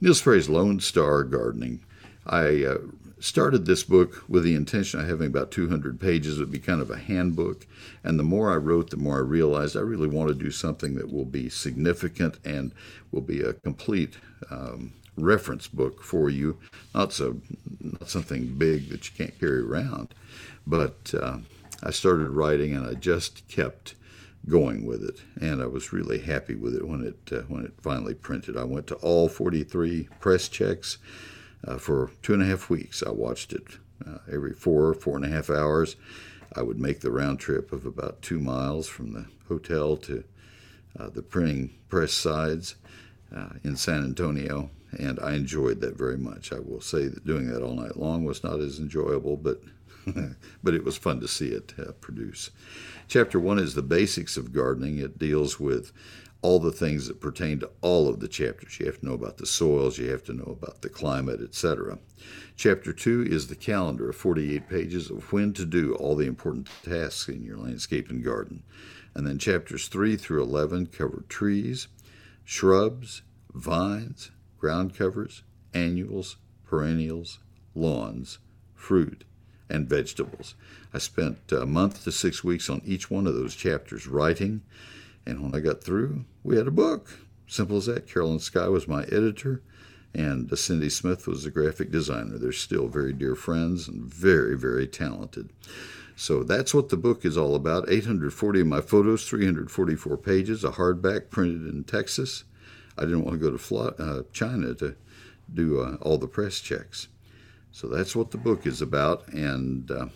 [0.01, 1.85] Neil Sperry's Lone Star Gardening.
[2.27, 2.79] I uh,
[3.19, 6.39] started this book with the intention of having about 200 pages.
[6.39, 7.67] It would be kind of a handbook.
[8.05, 10.95] And the more I wrote, the more I realized I really want to do something
[10.97, 12.73] that will be significant and
[13.11, 14.15] will be a complete
[14.51, 16.59] um, reference book for you.
[16.95, 17.41] Not so,
[17.81, 20.15] not something big that you can't carry around,
[20.67, 21.39] but uh,
[21.83, 23.95] I started writing and I just kept
[24.49, 27.75] going with it, and I was really happy with it when it uh, when it
[27.83, 28.57] finally printed.
[28.57, 30.99] I went to all 43 press checks
[31.67, 33.03] uh, for two and a half weeks.
[33.03, 33.65] I watched it
[34.07, 35.97] uh, every four, four and a half hours.
[36.55, 40.25] I would make the round trip of about two miles from the hotel to
[40.99, 42.77] uh, the printing press sides
[43.35, 46.53] uh, in San Antonio, and I enjoyed that very much.
[46.53, 49.61] I will say that doing that all night long was not as enjoyable, but
[50.63, 52.51] but it was fun to see it uh, produce.
[53.09, 54.99] Chapter one is the basics of gardening.
[54.99, 55.93] It deals with
[56.43, 58.79] all the things that pertain to all of the chapters.
[58.79, 61.99] You have to know about the soils, you have to know about the climate, etc.
[62.57, 66.69] Chapter 2 is the calendar of 48 pages of when to do all the important
[66.85, 68.63] tasks in your landscape and garden.
[69.15, 71.89] And then chapters 3 through 11 cover trees,
[72.45, 75.43] shrubs, vines, ground covers,
[75.75, 77.41] annuals, perennials,
[77.75, 78.39] lawns,
[78.75, 79.25] fruit,
[79.69, 80.55] and vegetables.
[80.95, 84.63] I spent a month to six weeks on each one of those chapters writing
[85.27, 87.09] and when I got through, we had a book.
[87.49, 88.07] Simple as that.
[88.07, 89.63] Carolyn Sky was my editor,
[90.15, 92.39] and Cindy Smith was the graphic designer.
[92.39, 95.51] They're still very dear friends and very, very talented.
[96.15, 100.71] So that's what the book is all about 840 of my photos, 344 pages, a
[100.71, 102.45] hardback printed in Texas.
[102.97, 104.97] I didn't want to go to uh, China to
[105.53, 107.09] do uh, all the press checks.
[107.73, 110.07] So that's what the book is about, and uh,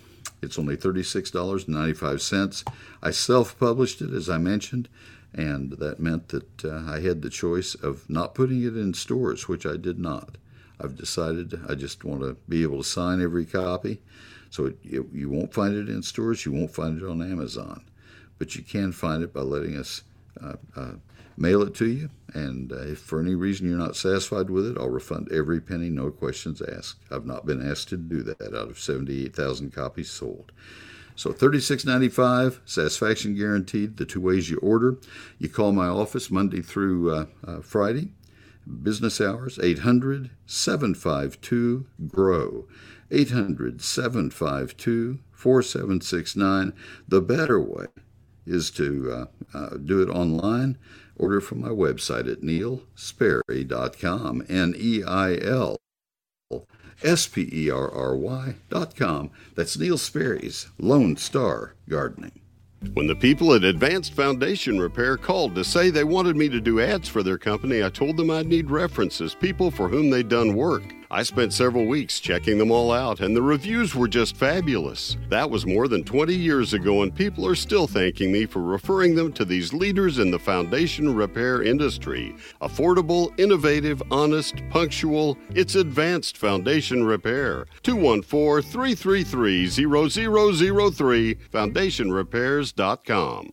[0.42, 2.72] it's only $36.95.
[3.02, 4.88] I self published it, as I mentioned,
[5.34, 9.48] and that meant that uh, I had the choice of not putting it in stores,
[9.48, 10.38] which I did not.
[10.80, 14.00] I've decided I just want to be able to sign every copy.
[14.48, 17.84] So it, it, you won't find it in stores, you won't find it on Amazon,
[18.38, 20.02] but you can find it by letting us
[20.42, 20.92] uh, uh,
[21.40, 22.10] mail it to you.
[22.34, 25.88] And uh, if for any reason you're not satisfied with it, I'll refund every penny,
[25.88, 27.00] no questions asked.
[27.10, 30.52] I've not been asked to do that out of 78,000 copies sold.
[31.16, 33.96] So $36.95, satisfaction guaranteed.
[33.96, 34.98] The two ways you order,
[35.38, 38.12] you call my office Monday through uh, uh, Friday,
[38.82, 42.66] business hours 800 752 GROW.
[43.10, 46.72] 800 752 4769.
[47.08, 47.86] The better way
[48.46, 50.78] is to uh, uh, do it online
[51.20, 55.76] Order from my website at neilsperry.com, N E I L
[57.02, 59.30] S P E R R Y.com.
[59.54, 62.40] That's Neil Sperry's Lone Star Gardening.
[62.94, 66.80] When the people at Advanced Foundation Repair called to say they wanted me to do
[66.80, 70.54] ads for their company, I told them I'd need references, people for whom they'd done
[70.54, 70.84] work.
[71.12, 75.16] I spent several weeks checking them all out, and the reviews were just fabulous.
[75.28, 79.16] That was more than 20 years ago, and people are still thanking me for referring
[79.16, 82.36] them to these leaders in the foundation repair industry.
[82.62, 87.66] Affordable, innovative, honest, punctual, it's advanced foundation repair.
[87.82, 93.50] 214 333 0003, foundationrepairs.com.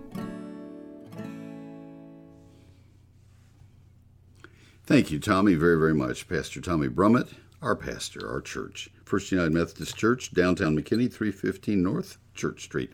[4.85, 6.29] Thank you, Tommy, very, very much.
[6.29, 8.89] Pastor Tommy Brummett, our pastor, our church.
[9.03, 12.91] First United Methodist Church, downtown McKinney, 315 North Church Street.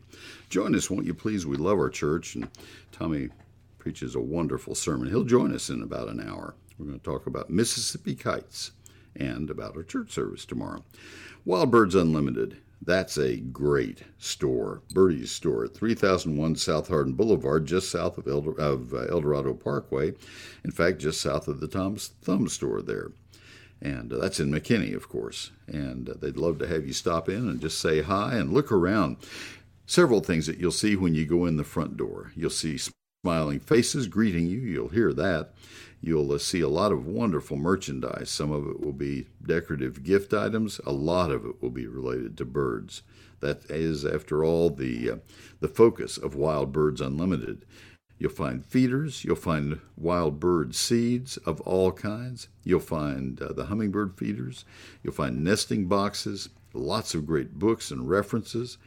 [0.49, 1.45] Join us, won't you please?
[1.45, 2.49] We love our church, and
[2.91, 3.29] Tommy
[3.77, 5.09] preaches a wonderful sermon.
[5.09, 6.55] He'll join us in about an hour.
[6.77, 8.71] We're going to talk about Mississippi kites
[9.15, 10.83] and about our church service tomorrow.
[11.45, 12.57] Wild Birds Unlimited.
[12.81, 18.49] That's a great store, Birdie's store at 3001 South Hardin Boulevard, just south of, El,
[18.59, 20.13] of uh, El Dorado Parkway.
[20.63, 23.11] In fact, just south of the Tom's Thumb store there.
[23.81, 25.51] And uh, that's in McKinney, of course.
[25.67, 28.71] And uh, they'd love to have you stop in and just say hi and look
[28.71, 29.17] around.
[29.85, 32.31] Several things that you'll see when you go in the front door.
[32.35, 32.79] You'll see
[33.25, 35.53] smiling faces greeting you, you'll hear that.
[36.01, 38.29] You'll uh, see a lot of wonderful merchandise.
[38.29, 40.79] Some of it will be decorative gift items.
[40.85, 43.01] A lot of it will be related to birds.
[43.39, 45.15] That is, after all, the uh,
[45.59, 47.65] the focus of Wild Birds Unlimited.
[48.17, 49.25] You'll find feeders.
[49.25, 52.47] You'll find wild bird seeds of all kinds.
[52.63, 54.63] You'll find uh, the hummingbird feeders.
[55.03, 56.49] You'll find nesting boxes.
[56.73, 58.77] Lots of great books and references.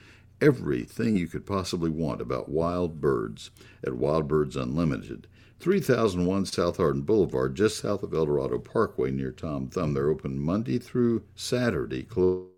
[0.40, 3.50] Everything you could possibly want about wild birds
[3.84, 5.26] at Wild Birds Unlimited.
[5.60, 9.92] 3001 South Hardin Boulevard, just south of El Dorado Parkway near Tom Thumb.
[9.92, 12.57] They're open Monday through Saturday, closed.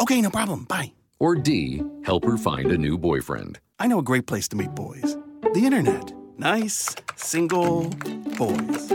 [0.00, 0.64] Okay, no problem.
[0.64, 0.92] Bye.
[1.18, 3.60] Or D, help her find a new boyfriend.
[3.78, 5.16] I know a great place to meet boys
[5.54, 6.12] the internet.
[6.38, 7.88] Nice, single
[8.38, 8.92] boys.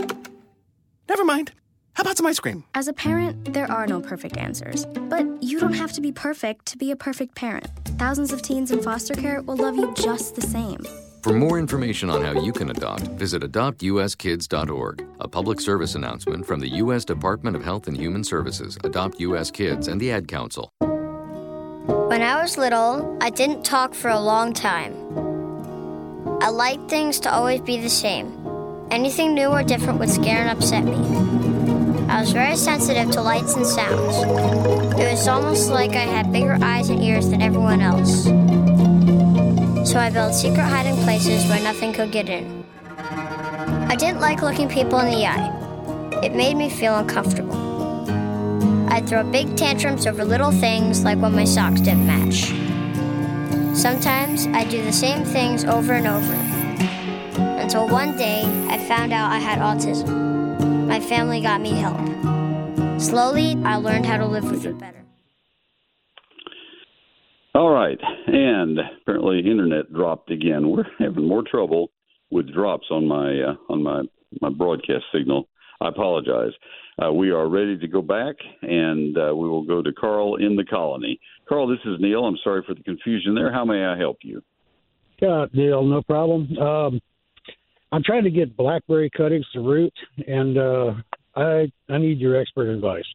[1.08, 1.52] Never mind.
[1.94, 2.64] How about some ice cream?
[2.74, 4.86] As a parent, there are no perfect answers.
[4.86, 7.66] But you don't have to be perfect to be a perfect parent.
[7.98, 10.86] Thousands of teens in foster care will love you just the same.
[11.22, 15.04] For more information on how you can adopt, visit adoptuskids.org.
[15.18, 17.04] A public service announcement from the U.S.
[17.04, 19.50] Department of Health and Human Services, Adopt U.S.
[19.50, 20.70] Kids, and the Ad Council.
[20.78, 24.94] When I was little, I didn't talk for a long time.
[26.40, 28.32] I liked things to always be the same.
[28.92, 30.94] Anything new or different would scare and upset me.
[32.08, 34.16] I was very sensitive to lights and sounds.
[34.98, 38.28] It was almost like I had bigger eyes and ears than everyone else.
[39.98, 42.64] I built secret hiding places where nothing could get in.
[42.96, 46.20] I didn't like looking people in the eye.
[46.22, 47.56] It made me feel uncomfortable.
[48.90, 52.52] I'd throw big tantrums over little things like when my socks didn't match.
[53.76, 56.34] Sometimes I'd do the same things over and over.
[57.60, 60.86] Until one day I found out I had autism.
[60.86, 61.98] My family got me help.
[63.00, 64.97] Slowly, I learned how to live with it better.
[67.58, 67.98] All right,
[68.28, 70.70] and apparently internet dropped again.
[70.70, 71.90] We're having more trouble
[72.30, 74.02] with drops on my uh, on my
[74.40, 75.48] my broadcast signal.
[75.80, 76.52] I apologize.
[77.04, 80.54] Uh, we are ready to go back, and uh, we will go to Carl in
[80.54, 81.18] the colony.
[81.48, 82.26] Carl, this is Neil.
[82.26, 83.52] I'm sorry for the confusion there.
[83.52, 84.40] How may I help you?
[85.20, 86.56] Yeah, Neil, no problem.
[86.58, 87.00] Um,
[87.90, 89.94] I'm trying to get blackberry cuttings to root,
[90.28, 90.92] and uh,
[91.34, 93.06] I I need your expert advice.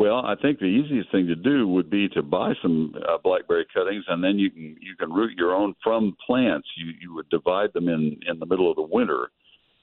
[0.00, 3.66] Well, I think the easiest thing to do would be to buy some uh, blackberry
[3.70, 6.66] cuttings, and then you can you can root your own from plants.
[6.74, 9.28] You you would divide them in in the middle of the winter,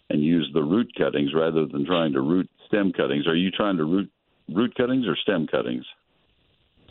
[0.09, 3.27] and use the root cuttings rather than trying to root stem cuttings.
[3.27, 4.09] Are you trying to root
[4.51, 5.85] root cuttings or stem cuttings?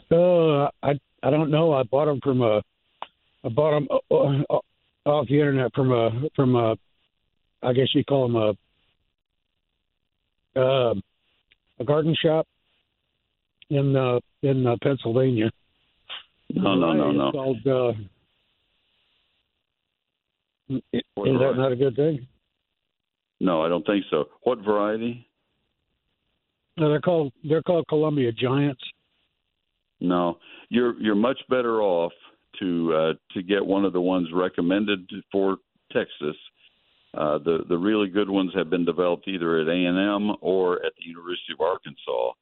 [0.08, 1.72] Uh, I I don't know.
[1.72, 2.62] I bought them from a
[3.42, 4.60] I bought them uh, uh,
[5.04, 6.76] off the internet from a from a
[7.60, 8.56] I guess you call them
[10.54, 10.94] a uh,
[11.80, 12.46] a garden shop
[13.70, 15.50] in uh, in uh, Pennsylvania.
[16.54, 17.28] No, no, no, no.
[17.28, 17.66] It's called.
[17.66, 17.92] Uh,
[20.68, 22.26] is that not a good thing?
[23.40, 24.26] No, I don't think so.
[24.42, 25.26] What variety?
[26.76, 28.82] No, they're called they're called Columbia Giants.
[30.00, 30.38] No,
[30.68, 32.12] you're you're much better off
[32.60, 35.56] to uh, to get one of the ones recommended for
[35.92, 36.36] Texas.
[37.16, 40.84] Uh, the the really good ones have been developed either at A and M or
[40.84, 42.32] at the University of Arkansas,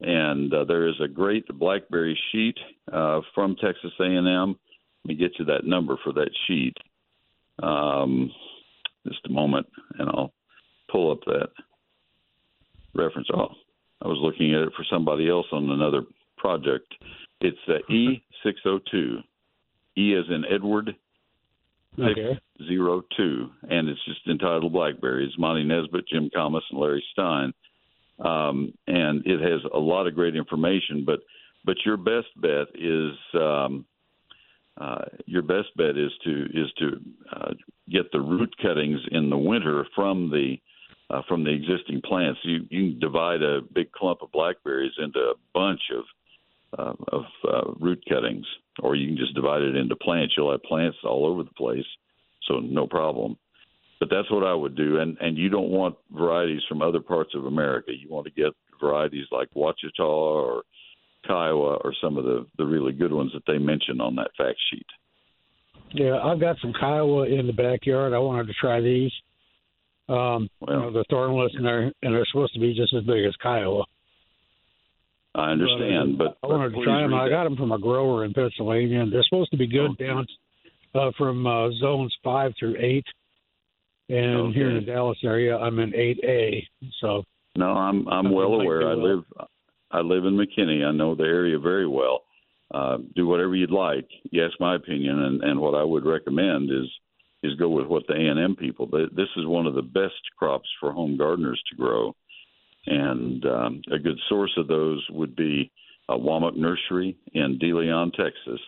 [0.00, 2.56] and uh, there is a great blackberry sheet
[2.92, 4.58] uh, from Texas A and M.
[5.04, 6.76] Let me get you that number for that sheet.
[7.62, 8.30] Um,
[9.06, 9.66] just a moment,
[9.98, 10.32] and I'll
[10.90, 11.48] pull up that
[12.94, 13.28] reference.
[13.34, 13.48] Oh,
[14.02, 16.02] I was looking at it for somebody else on another
[16.36, 16.94] project.
[17.40, 19.22] It's uh, E602.
[19.96, 20.94] E as in Edward,
[21.98, 22.38] Okay.
[22.58, 25.32] 602, and it's just entitled Blackberries.
[25.38, 27.52] Monte Nesbitt, Jim Kamas, and Larry Stein.
[28.20, 31.20] Um, and it has a lot of great information, but
[31.64, 33.84] but your best bet is um,
[34.80, 37.00] uh, your best bet is to is to
[37.34, 37.52] uh,
[37.90, 40.56] get the root cuttings in the winter from the
[41.10, 42.40] uh, from the existing plants.
[42.44, 46.04] You you can divide a big clump of blackberries into a bunch of
[46.78, 48.46] uh, of uh, root cuttings,
[48.80, 50.34] or you can just divide it into plants.
[50.36, 51.86] You'll have plants all over the place,
[52.48, 53.36] so no problem.
[54.00, 57.34] But that's what I would do, and and you don't want varieties from other parts
[57.34, 57.92] of America.
[57.92, 60.62] You want to get varieties like Ouachita or
[61.26, 64.58] Kiowa or some of the the really good ones that they mention on that fact
[64.70, 64.86] sheet.
[65.92, 68.14] Yeah, I've got some Kiowa in the backyard.
[68.14, 69.12] I wanted to try these.
[70.08, 73.24] Um, you know, they're thornless and they're and they're supposed to be just as big
[73.26, 73.84] as Kiowa.
[75.34, 77.14] I understand, but, I wanted to try them.
[77.14, 80.26] I got them from a grower in Pennsylvania, and they're supposed to be good down
[80.94, 83.04] uh, from uh, zones five through eight.
[84.10, 86.66] And here in the Dallas area, I'm in eight A.
[87.00, 87.22] So
[87.56, 88.82] No, I'm I'm well aware.
[88.88, 89.16] I well.
[89.16, 89.24] live
[89.92, 90.84] I live in McKinney.
[90.84, 92.22] I know the area very well.
[92.72, 94.08] Uh, do whatever you'd like.
[94.26, 96.88] Ask my opinion, and, and what I would recommend is
[97.42, 98.86] is go with what the A and M people.
[98.86, 102.14] This is one of the best crops for home gardeners to grow,
[102.86, 105.70] and um, a good source of those would be
[106.08, 108.60] uh, Womack Nursery in De Leon, Texas.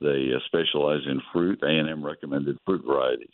[0.00, 1.60] They uh, specialize in fruit.
[1.62, 3.28] A and M recommended fruit varieties,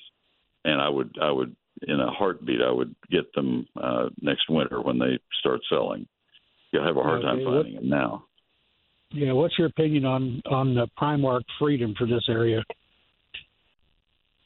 [0.64, 1.54] and I would I would
[1.86, 6.06] in a heartbeat I would get them uh, next winter when they start selling.
[6.72, 8.24] You'll have a hard time Okay, what- finding them now.
[9.10, 12.62] yeah, what's your opinion on on the Prime-Ark Freedom for this area?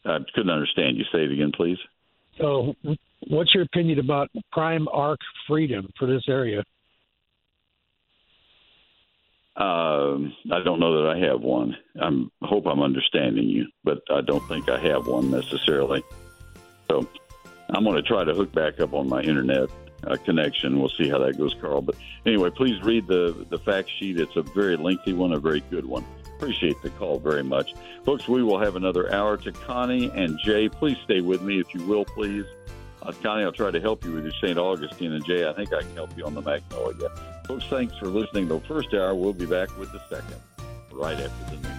[0.05, 0.97] I couldn't understand.
[0.97, 1.79] You say it again, please.
[2.39, 2.75] So,
[3.29, 6.63] what's your opinion about Prime-Ark Freedom for this area?
[9.59, 11.77] Um, I don't know that I have one.
[12.01, 16.05] I'm hope I'm understanding you, but I don't think I have one necessarily.
[16.89, 17.09] So
[17.69, 19.69] I'm going to try to hook back up on my internet
[20.07, 20.79] uh, connection.
[20.79, 21.83] We'll see how that goes, Carl.
[21.83, 24.21] But anyway, please read the the fact sheet.
[24.21, 26.05] It's a very lengthy one, a very good one.
[26.37, 28.29] Appreciate the call very much, folks.
[28.29, 30.69] We will have another hour to Connie and Jay.
[30.69, 32.45] Please stay with me if you will, please.
[33.03, 34.59] Uh, Connie, I'll try to help you with your St.
[34.59, 37.09] Augustine, and Jay, I think I can help you on the Magnolia.
[37.47, 38.49] Folks, thanks for listening.
[38.49, 40.41] The first hour, we'll be back with the second
[40.93, 41.79] right after the news.